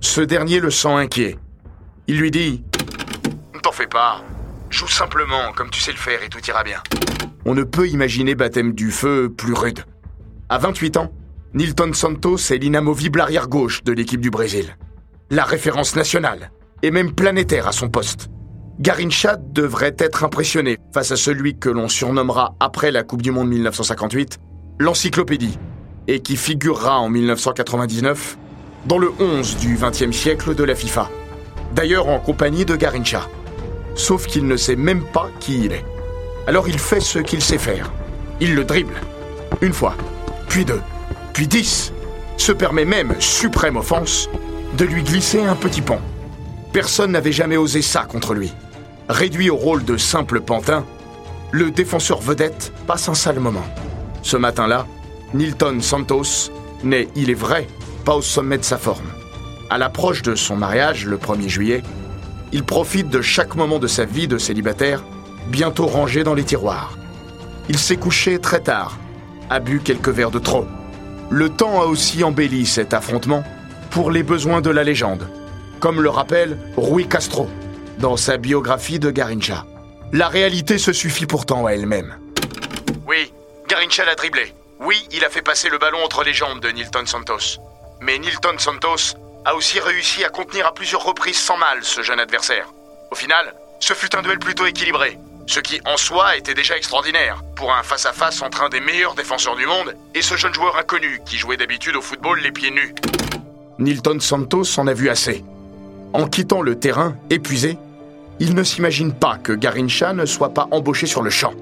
Ce 0.00 0.20
dernier 0.20 0.58
le 0.58 0.70
sent 0.72 0.92
inquiet. 0.92 1.38
Il 2.08 2.18
lui 2.18 2.32
dit 2.32 2.64
Ne 3.54 3.60
t'en 3.60 3.70
fais 3.70 3.86
pas. 3.86 4.22
Joue 4.76 4.88
simplement 4.88 5.52
comme 5.54 5.70
tu 5.70 5.80
sais 5.80 5.90
le 5.90 5.96
faire 5.96 6.22
et 6.22 6.28
tout 6.28 6.46
ira 6.46 6.62
bien. 6.62 6.82
On 7.46 7.54
ne 7.54 7.62
peut 7.62 7.88
imaginer 7.88 8.34
baptême 8.34 8.74
du 8.74 8.90
feu 8.90 9.32
plus 9.34 9.54
rude. 9.54 9.86
À 10.50 10.58
28 10.58 10.98
ans, 10.98 11.12
Nilton 11.54 11.94
Santos 11.94 12.52
est 12.52 12.58
l'inamovible 12.58 13.22
arrière-gauche 13.22 13.84
de 13.84 13.92
l'équipe 13.92 14.20
du 14.20 14.28
Brésil. 14.28 14.76
La 15.30 15.44
référence 15.44 15.96
nationale, 15.96 16.50
et 16.82 16.90
même 16.90 17.14
planétaire 17.14 17.66
à 17.66 17.72
son 17.72 17.88
poste. 17.88 18.28
Garincha 18.78 19.38
devrait 19.38 19.96
être 19.98 20.24
impressionné 20.24 20.76
face 20.92 21.10
à 21.10 21.16
celui 21.16 21.58
que 21.58 21.70
l'on 21.70 21.88
surnommera 21.88 22.54
après 22.60 22.90
la 22.90 23.02
Coupe 23.02 23.22
du 23.22 23.30
Monde 23.30 23.48
1958 23.48 24.40
l'encyclopédie, 24.78 25.58
et 26.06 26.20
qui 26.20 26.36
figurera 26.36 26.98
en 26.98 27.08
1999 27.08 28.36
dans 28.84 28.98
le 28.98 29.10
11 29.18 29.56
du 29.56 29.78
XXe 29.80 30.14
siècle 30.14 30.54
de 30.54 30.64
la 30.64 30.74
FIFA. 30.74 31.08
D'ailleurs 31.74 32.08
en 32.08 32.20
compagnie 32.20 32.66
de 32.66 32.76
Garincha. 32.76 33.26
Sauf 33.96 34.26
qu'il 34.26 34.46
ne 34.46 34.56
sait 34.56 34.76
même 34.76 35.02
pas 35.02 35.30
qui 35.40 35.64
il 35.64 35.72
est. 35.72 35.84
Alors 36.46 36.68
il 36.68 36.78
fait 36.78 37.00
ce 37.00 37.18
qu'il 37.18 37.42
sait 37.42 37.58
faire. 37.58 37.90
Il 38.40 38.54
le 38.54 38.64
dribble. 38.64 38.94
Une 39.62 39.72
fois, 39.72 39.94
puis 40.48 40.64
deux, 40.64 40.82
puis 41.32 41.48
dix. 41.48 41.92
Se 42.36 42.52
permet 42.52 42.84
même, 42.84 43.14
suprême 43.18 43.76
offense, 43.76 44.28
de 44.76 44.84
lui 44.84 45.02
glisser 45.02 45.40
un 45.40 45.56
petit 45.56 45.80
pont. 45.80 46.00
Personne 46.72 47.12
n'avait 47.12 47.32
jamais 47.32 47.56
osé 47.56 47.80
ça 47.80 48.04
contre 48.04 48.34
lui. 48.34 48.52
Réduit 49.08 49.48
au 49.48 49.56
rôle 49.56 49.84
de 49.84 49.96
simple 49.96 50.40
pantin, 50.40 50.84
le 51.50 51.70
défenseur 51.70 52.20
vedette 52.20 52.72
passe 52.86 53.08
un 53.08 53.14
sale 53.14 53.40
moment. 53.40 53.64
Ce 54.22 54.36
matin-là, 54.36 54.86
Nilton 55.32 55.80
Santos 55.80 56.50
n'est, 56.82 57.08
il 57.16 57.30
est 57.30 57.34
vrai, 57.34 57.66
pas 58.04 58.14
au 58.14 58.22
sommet 58.22 58.58
de 58.58 58.64
sa 58.64 58.76
forme. 58.76 59.06
À 59.70 59.78
l'approche 59.78 60.22
de 60.22 60.34
son 60.34 60.56
mariage, 60.56 61.06
le 61.06 61.16
1er 61.16 61.48
juillet, 61.48 61.82
il 62.56 62.64
profite 62.64 63.10
de 63.10 63.20
chaque 63.20 63.54
moment 63.54 63.78
de 63.78 63.86
sa 63.86 64.06
vie 64.06 64.28
de 64.28 64.38
célibataire, 64.38 65.04
bientôt 65.48 65.84
rangé 65.84 66.24
dans 66.24 66.32
les 66.32 66.42
tiroirs. 66.42 66.96
Il 67.68 67.76
s'est 67.76 67.98
couché 67.98 68.38
très 68.38 68.60
tard, 68.60 68.96
a 69.50 69.60
bu 69.60 69.80
quelques 69.80 70.08
verres 70.08 70.30
de 70.30 70.38
trop. 70.38 70.66
Le 71.28 71.50
temps 71.50 71.82
a 71.82 71.84
aussi 71.84 72.24
embelli 72.24 72.64
cet 72.64 72.94
affrontement 72.94 73.44
pour 73.90 74.10
les 74.10 74.22
besoins 74.22 74.62
de 74.62 74.70
la 74.70 74.84
légende, 74.84 75.28
comme 75.80 76.00
le 76.00 76.08
rappelle 76.08 76.56
Rui 76.78 77.06
Castro 77.06 77.46
dans 77.98 78.16
sa 78.16 78.38
biographie 78.38 78.98
de 78.98 79.10
Garincha. 79.10 79.66
La 80.14 80.28
réalité 80.28 80.78
se 80.78 80.94
suffit 80.94 81.26
pourtant 81.26 81.66
à 81.66 81.72
elle-même. 81.72 82.16
Oui, 83.06 83.34
Garincha 83.68 84.06
l'a 84.06 84.14
dribblé. 84.14 84.54
Oui, 84.80 85.06
il 85.12 85.26
a 85.26 85.28
fait 85.28 85.42
passer 85.42 85.68
le 85.68 85.76
ballon 85.76 85.98
entre 86.02 86.24
les 86.24 86.32
jambes 86.32 86.60
de 86.60 86.70
Nilton 86.70 87.04
Santos. 87.04 87.60
Mais 88.00 88.18
Nilton 88.18 88.56
Santos 88.56 89.18
a 89.46 89.54
aussi 89.54 89.78
réussi 89.78 90.24
à 90.24 90.28
contenir 90.28 90.66
à 90.66 90.74
plusieurs 90.74 91.04
reprises 91.04 91.38
sans 91.38 91.56
mal 91.56 91.78
ce 91.82 92.02
jeune 92.02 92.18
adversaire. 92.18 92.66
Au 93.12 93.14
final, 93.14 93.54
ce 93.78 93.94
fut 93.94 94.14
un 94.16 94.22
duel 94.22 94.40
plutôt 94.40 94.66
équilibré, 94.66 95.20
ce 95.46 95.60
qui 95.60 95.80
en 95.84 95.96
soi 95.96 96.36
était 96.36 96.52
déjà 96.52 96.76
extraordinaire 96.76 97.42
pour 97.54 97.72
un 97.72 97.84
face-à-face 97.84 98.42
entre 98.42 98.64
un 98.64 98.68
des 98.68 98.80
meilleurs 98.80 99.14
défenseurs 99.14 99.54
du 99.54 99.64
monde 99.64 99.94
et 100.16 100.22
ce 100.22 100.36
jeune 100.36 100.52
joueur 100.52 100.76
inconnu 100.76 101.20
qui 101.24 101.36
jouait 101.36 101.56
d'habitude 101.56 101.94
au 101.94 102.02
football 102.02 102.40
les 102.40 102.50
pieds 102.50 102.72
nus. 102.72 102.92
Nilton 103.78 104.18
Santos 104.18 104.80
en 104.80 104.88
a 104.88 104.94
vu 104.94 105.08
assez. 105.08 105.44
En 106.12 106.26
quittant 106.26 106.60
le 106.60 106.80
terrain, 106.80 107.14
épuisé, 107.30 107.78
il 108.40 108.52
ne 108.56 108.64
s'imagine 108.64 109.14
pas 109.14 109.38
que 109.38 109.52
Garincha 109.52 110.12
ne 110.12 110.26
soit 110.26 110.54
pas 110.54 110.66
embauché 110.72 111.06
sur 111.06 111.22
le 111.22 111.30
champ. 111.30 111.54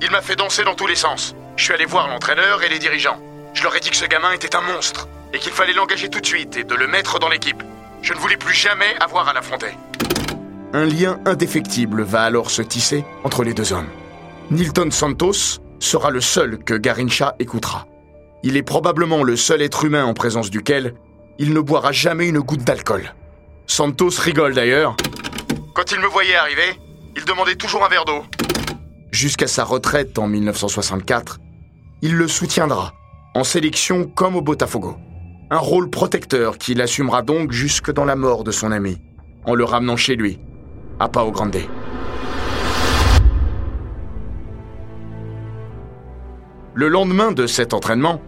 Il 0.00 0.10
m'a 0.12 0.22
fait 0.22 0.36
danser 0.36 0.62
dans 0.62 0.76
tous 0.76 0.86
les 0.86 0.94
sens. 0.94 1.34
Je 1.56 1.64
suis 1.64 1.74
allé 1.74 1.84
voir 1.84 2.06
l'entraîneur 2.06 2.62
et 2.62 2.68
les 2.68 2.78
dirigeants. 2.78 3.20
Je 3.54 3.64
leur 3.64 3.74
ai 3.74 3.80
dit 3.80 3.90
que 3.90 3.96
ce 3.96 4.06
gamin 4.06 4.30
était 4.30 4.54
un 4.54 4.60
monstre 4.60 5.08
et 5.32 5.38
qu'il 5.38 5.52
fallait 5.52 5.72
l'engager 5.72 6.08
tout 6.08 6.20
de 6.20 6.26
suite 6.26 6.56
et 6.56 6.64
de 6.64 6.74
le 6.74 6.86
mettre 6.86 7.18
dans 7.18 7.28
l'équipe. 7.28 7.62
Je 8.02 8.14
ne 8.14 8.18
voulais 8.18 8.36
plus 8.36 8.54
jamais 8.54 8.94
avoir 9.00 9.28
à 9.28 9.32
l'affronter. 9.32 9.70
Un 10.72 10.86
lien 10.86 11.20
indéfectible 11.26 12.02
va 12.02 12.22
alors 12.22 12.50
se 12.50 12.62
tisser 12.62 13.04
entre 13.24 13.44
les 13.44 13.54
deux 13.54 13.72
hommes. 13.72 13.88
Nilton 14.50 14.90
Santos 14.90 15.60
sera 15.78 16.10
le 16.10 16.20
seul 16.20 16.58
que 16.58 16.74
Garincha 16.74 17.34
écoutera. 17.38 17.86
Il 18.42 18.56
est 18.56 18.62
probablement 18.62 19.22
le 19.22 19.36
seul 19.36 19.62
être 19.62 19.84
humain 19.84 20.04
en 20.04 20.14
présence 20.14 20.50
duquel 20.50 20.94
il 21.38 21.52
ne 21.52 21.60
boira 21.60 21.92
jamais 21.92 22.28
une 22.28 22.40
goutte 22.40 22.64
d'alcool. 22.64 23.14
Santos 23.66 24.18
rigole 24.18 24.54
d'ailleurs. 24.54 24.96
Quand 25.74 25.92
il 25.92 26.00
me 26.00 26.06
voyait 26.06 26.36
arriver, 26.36 26.78
il 27.16 27.24
demandait 27.24 27.54
toujours 27.54 27.84
un 27.84 27.88
verre 27.88 28.04
d'eau. 28.04 28.24
Jusqu'à 29.10 29.46
sa 29.46 29.64
retraite 29.64 30.18
en 30.18 30.26
1964, 30.26 31.38
il 32.00 32.14
le 32.14 32.28
soutiendra, 32.28 32.94
en 33.34 33.44
sélection 33.44 34.06
comme 34.06 34.36
au 34.36 34.40
Botafogo. 34.40 34.96
Un 35.52 35.58
rôle 35.58 35.90
protecteur 35.90 36.56
qu'il 36.56 36.80
assumera 36.80 37.20
donc 37.20 37.52
jusque 37.52 37.92
dans 37.92 38.06
la 38.06 38.16
mort 38.16 38.42
de 38.42 38.50
son 38.50 38.72
ami, 38.72 38.96
en 39.44 39.54
le 39.54 39.64
ramenant 39.64 39.98
chez 39.98 40.16
lui, 40.16 40.38
à 40.98 41.10
Pao 41.10 41.30
Grande. 41.30 41.58
Le 46.72 46.88
lendemain 46.88 47.32
de 47.32 47.46
cet 47.46 47.74
entraînement, 47.74 48.22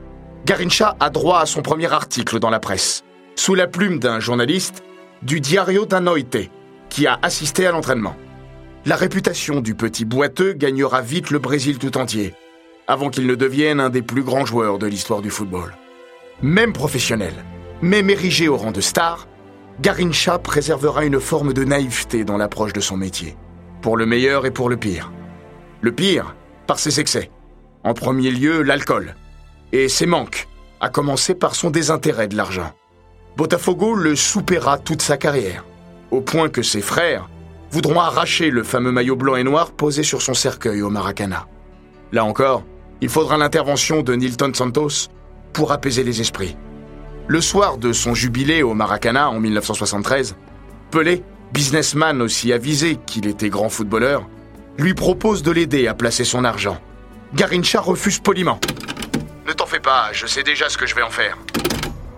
Garincha 0.44 0.96
a 1.00 1.08
droit 1.08 1.40
à 1.40 1.46
son 1.46 1.62
premier 1.62 1.90
article 1.90 2.40
dans 2.40 2.50
la 2.50 2.60
presse, 2.60 3.04
sous 3.36 3.54
la 3.54 3.68
plume 3.68 4.00
d'un 4.00 4.20
journaliste 4.20 4.84
du 5.22 5.40
Diario 5.40 5.86
da 5.86 6.00
Noite, 6.00 6.50
qui 6.90 7.06
a 7.06 7.18
assisté 7.22 7.66
à 7.66 7.72
l'entraînement. 7.72 8.16
La 8.84 8.96
réputation 8.96 9.62
du 9.62 9.74
petit 9.74 10.04
boiteux 10.04 10.52
gagnera 10.52 11.00
vite 11.00 11.30
le 11.30 11.38
Brésil 11.38 11.78
tout 11.78 11.96
entier, 11.96 12.34
avant 12.86 13.08
qu'il 13.08 13.26
ne 13.26 13.34
devienne 13.34 13.80
un 13.80 13.88
des 13.88 14.02
plus 14.02 14.24
grands 14.24 14.44
joueurs 14.44 14.78
de 14.78 14.86
l'histoire 14.86 15.22
du 15.22 15.30
football. 15.30 15.72
Même 16.42 16.72
professionnel, 16.72 17.32
même 17.80 18.10
érigé 18.10 18.48
au 18.48 18.56
rang 18.56 18.72
de 18.72 18.80
star, 18.80 19.28
Garincha 19.80 20.38
préservera 20.38 21.04
une 21.04 21.20
forme 21.20 21.52
de 21.52 21.64
naïveté 21.64 22.24
dans 22.24 22.36
l'approche 22.36 22.72
de 22.72 22.80
son 22.80 22.96
métier, 22.96 23.36
pour 23.82 23.96
le 23.96 24.06
meilleur 24.06 24.46
et 24.46 24.50
pour 24.50 24.68
le 24.68 24.76
pire. 24.76 25.12
Le 25.80 25.92
pire, 25.92 26.34
par 26.66 26.78
ses 26.78 27.00
excès. 27.00 27.30
En 27.82 27.94
premier 27.94 28.30
lieu, 28.30 28.62
l'alcool. 28.62 29.16
Et 29.72 29.88
ses 29.88 30.06
manques, 30.06 30.48
à 30.80 30.88
commencer 30.88 31.34
par 31.34 31.54
son 31.54 31.70
désintérêt 31.70 32.28
de 32.28 32.36
l'argent. 32.36 32.72
Botafogo 33.36 33.94
le 33.94 34.14
soupera 34.16 34.78
toute 34.78 35.02
sa 35.02 35.16
carrière, 35.16 35.64
au 36.10 36.20
point 36.20 36.48
que 36.48 36.62
ses 36.62 36.80
frères 36.80 37.28
voudront 37.70 38.00
arracher 38.00 38.50
le 38.50 38.62
fameux 38.62 38.92
maillot 38.92 39.16
blanc 39.16 39.34
et 39.34 39.42
noir 39.42 39.72
posé 39.72 40.04
sur 40.04 40.22
son 40.22 40.34
cercueil 40.34 40.82
au 40.82 40.90
Maracana. 40.90 41.48
Là 42.12 42.24
encore, 42.24 42.62
il 43.00 43.08
faudra 43.08 43.36
l'intervention 43.36 44.02
de 44.02 44.14
Nilton 44.14 44.52
Santos 44.54 45.08
pour 45.54 45.72
apaiser 45.72 46.04
les 46.04 46.20
esprits. 46.20 46.56
Le 47.26 47.40
soir 47.40 47.78
de 47.78 47.92
son 47.94 48.14
jubilé 48.14 48.62
au 48.62 48.74
Maracana 48.74 49.30
en 49.30 49.40
1973, 49.40 50.36
Pelé, 50.90 51.22
businessman 51.54 52.20
aussi 52.20 52.52
avisé 52.52 52.98
qu'il 53.06 53.26
était 53.26 53.48
grand 53.48 53.70
footballeur, 53.70 54.28
lui 54.76 54.92
propose 54.92 55.42
de 55.42 55.50
l'aider 55.50 55.86
à 55.86 55.94
placer 55.94 56.24
son 56.24 56.44
argent. 56.44 56.78
Garincha 57.34 57.80
refuse 57.80 58.18
poliment. 58.18 58.60
Ne 59.46 59.52
t'en 59.52 59.66
fais 59.66 59.80
pas, 59.80 60.10
je 60.12 60.26
sais 60.26 60.42
déjà 60.42 60.68
ce 60.68 60.76
que 60.76 60.86
je 60.86 60.94
vais 60.94 61.02
en 61.02 61.10
faire. 61.10 61.38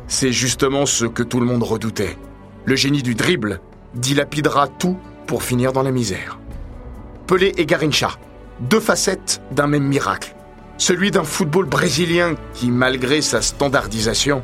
C'est 0.08 0.32
justement 0.32 0.86
ce 0.86 1.04
que 1.04 1.22
tout 1.22 1.40
le 1.40 1.46
monde 1.46 1.62
redoutait. 1.62 2.16
Le 2.64 2.76
génie 2.76 3.02
du 3.02 3.14
dribble 3.14 3.60
dilapidera 3.94 4.68
tout 4.68 4.98
pour 5.26 5.42
finir 5.42 5.72
dans 5.72 5.82
la 5.82 5.90
misère. 5.90 6.38
Pelé 7.26 7.52
et 7.56 7.66
Garincha, 7.66 8.12
deux 8.60 8.80
facettes 8.80 9.42
d'un 9.50 9.66
même 9.66 9.86
miracle. 9.86 10.35
Celui 10.78 11.10
d'un 11.10 11.24
football 11.24 11.66
brésilien 11.66 12.34
qui, 12.52 12.70
malgré 12.70 13.22
sa 13.22 13.40
standardisation, 13.40 14.42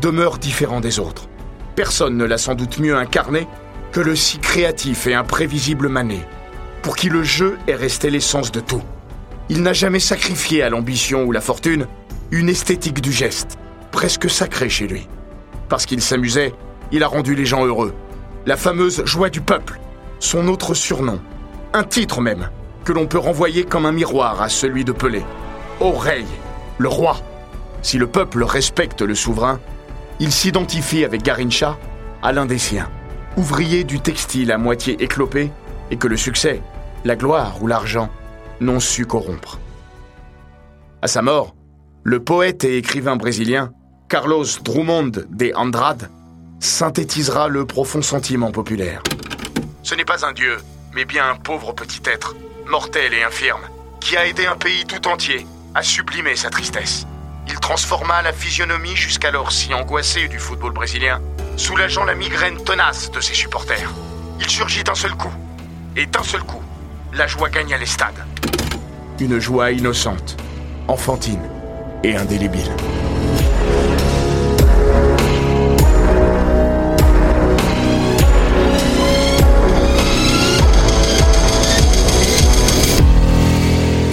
demeure 0.00 0.38
différent 0.38 0.80
des 0.80 0.98
autres. 0.98 1.28
Personne 1.76 2.16
ne 2.16 2.24
l'a 2.24 2.38
sans 2.38 2.54
doute 2.54 2.78
mieux 2.78 2.96
incarné 2.96 3.46
que 3.92 4.00
le 4.00 4.16
si 4.16 4.38
créatif 4.38 5.06
et 5.06 5.14
imprévisible 5.14 5.88
Mané, 5.88 6.20
pour 6.82 6.96
qui 6.96 7.08
le 7.08 7.22
jeu 7.22 7.58
est 7.68 7.74
resté 7.74 8.10
l'essence 8.10 8.50
de 8.50 8.60
tout. 8.60 8.82
Il 9.48 9.62
n'a 9.62 9.72
jamais 9.72 10.00
sacrifié 10.00 10.62
à 10.62 10.68
l'ambition 10.68 11.24
ou 11.24 11.32
la 11.32 11.40
fortune 11.40 11.86
une 12.30 12.48
esthétique 12.48 13.00
du 13.00 13.12
geste, 13.12 13.56
presque 13.92 14.28
sacrée 14.28 14.68
chez 14.68 14.86
lui. 14.86 15.08
Parce 15.68 15.86
qu'il 15.86 16.02
s'amusait, 16.02 16.54
il 16.92 17.02
a 17.02 17.06
rendu 17.06 17.34
les 17.34 17.46
gens 17.46 17.64
heureux. 17.64 17.94
La 18.46 18.56
fameuse 18.56 19.04
joie 19.06 19.30
du 19.30 19.40
peuple, 19.40 19.78
son 20.18 20.48
autre 20.48 20.74
surnom, 20.74 21.20
un 21.72 21.84
titre 21.84 22.20
même, 22.20 22.50
que 22.84 22.92
l'on 22.92 23.06
peut 23.06 23.18
renvoyer 23.18 23.64
comme 23.64 23.86
un 23.86 23.92
miroir 23.92 24.42
à 24.42 24.48
celui 24.48 24.84
de 24.84 24.92
Pelé. 24.92 25.22
Oreille, 25.80 26.26
le 26.78 26.88
roi. 26.88 27.18
Si 27.82 27.98
le 27.98 28.08
peuple 28.08 28.42
respecte 28.42 29.02
le 29.02 29.14
souverain, 29.14 29.60
il 30.18 30.32
s'identifie 30.32 31.04
avec 31.04 31.22
Garincha 31.22 31.78
à 32.20 32.32
l'un 32.32 32.46
des 32.46 32.58
siens, 32.58 32.90
ouvrier 33.36 33.84
du 33.84 34.00
textile 34.00 34.50
à 34.50 34.58
moitié 34.58 35.00
éclopé, 35.00 35.52
et 35.92 35.96
que 35.96 36.08
le 36.08 36.16
succès, 36.16 36.60
la 37.04 37.14
gloire 37.14 37.62
ou 37.62 37.68
l'argent 37.68 38.10
n'ont 38.60 38.80
su 38.80 39.06
corrompre. 39.06 39.60
À 41.00 41.06
sa 41.06 41.22
mort, 41.22 41.54
le 42.02 42.18
poète 42.18 42.64
et 42.64 42.76
écrivain 42.76 43.14
brésilien 43.14 43.72
Carlos 44.08 44.46
Drummond 44.64 45.12
de 45.30 45.52
Andrade 45.54 46.10
synthétisera 46.58 47.46
le 47.46 47.66
profond 47.66 48.02
sentiment 48.02 48.50
populaire. 48.50 49.02
Ce 49.84 49.94
n'est 49.94 50.04
pas 50.04 50.26
un 50.26 50.32
dieu, 50.32 50.56
mais 50.92 51.04
bien 51.04 51.30
un 51.30 51.36
pauvre 51.36 51.72
petit 51.72 52.02
être, 52.04 52.34
mortel 52.66 53.14
et 53.14 53.22
infirme, 53.22 53.62
qui 54.00 54.16
a 54.16 54.26
aidé 54.26 54.44
un 54.46 54.56
pays 54.56 54.84
tout 54.84 55.06
entier 55.06 55.46
à 55.78 55.82
sublimer 55.84 56.34
sa 56.34 56.50
tristesse. 56.50 57.06
Il 57.46 57.54
transforma 57.60 58.20
la 58.20 58.32
physionomie 58.32 58.96
jusqu'alors 58.96 59.52
si 59.52 59.72
angoissée 59.72 60.26
du 60.26 60.40
football 60.40 60.72
brésilien, 60.72 61.22
soulageant 61.56 62.04
la 62.04 62.16
migraine 62.16 62.56
tenace 62.56 63.12
de 63.12 63.20
ses 63.20 63.34
supporters. 63.34 63.92
Il 64.40 64.50
surgit 64.50 64.82
d'un 64.82 64.96
seul 64.96 65.14
coup, 65.14 65.32
et 65.94 66.06
d'un 66.06 66.24
seul 66.24 66.42
coup, 66.42 66.60
la 67.12 67.28
joie 67.28 67.48
gagna 67.48 67.78
les 67.78 67.86
stades. 67.86 68.24
Une 69.20 69.38
joie 69.38 69.70
innocente, 69.70 70.36
enfantine 70.88 71.48
et 72.02 72.16
indélébile. 72.16 72.72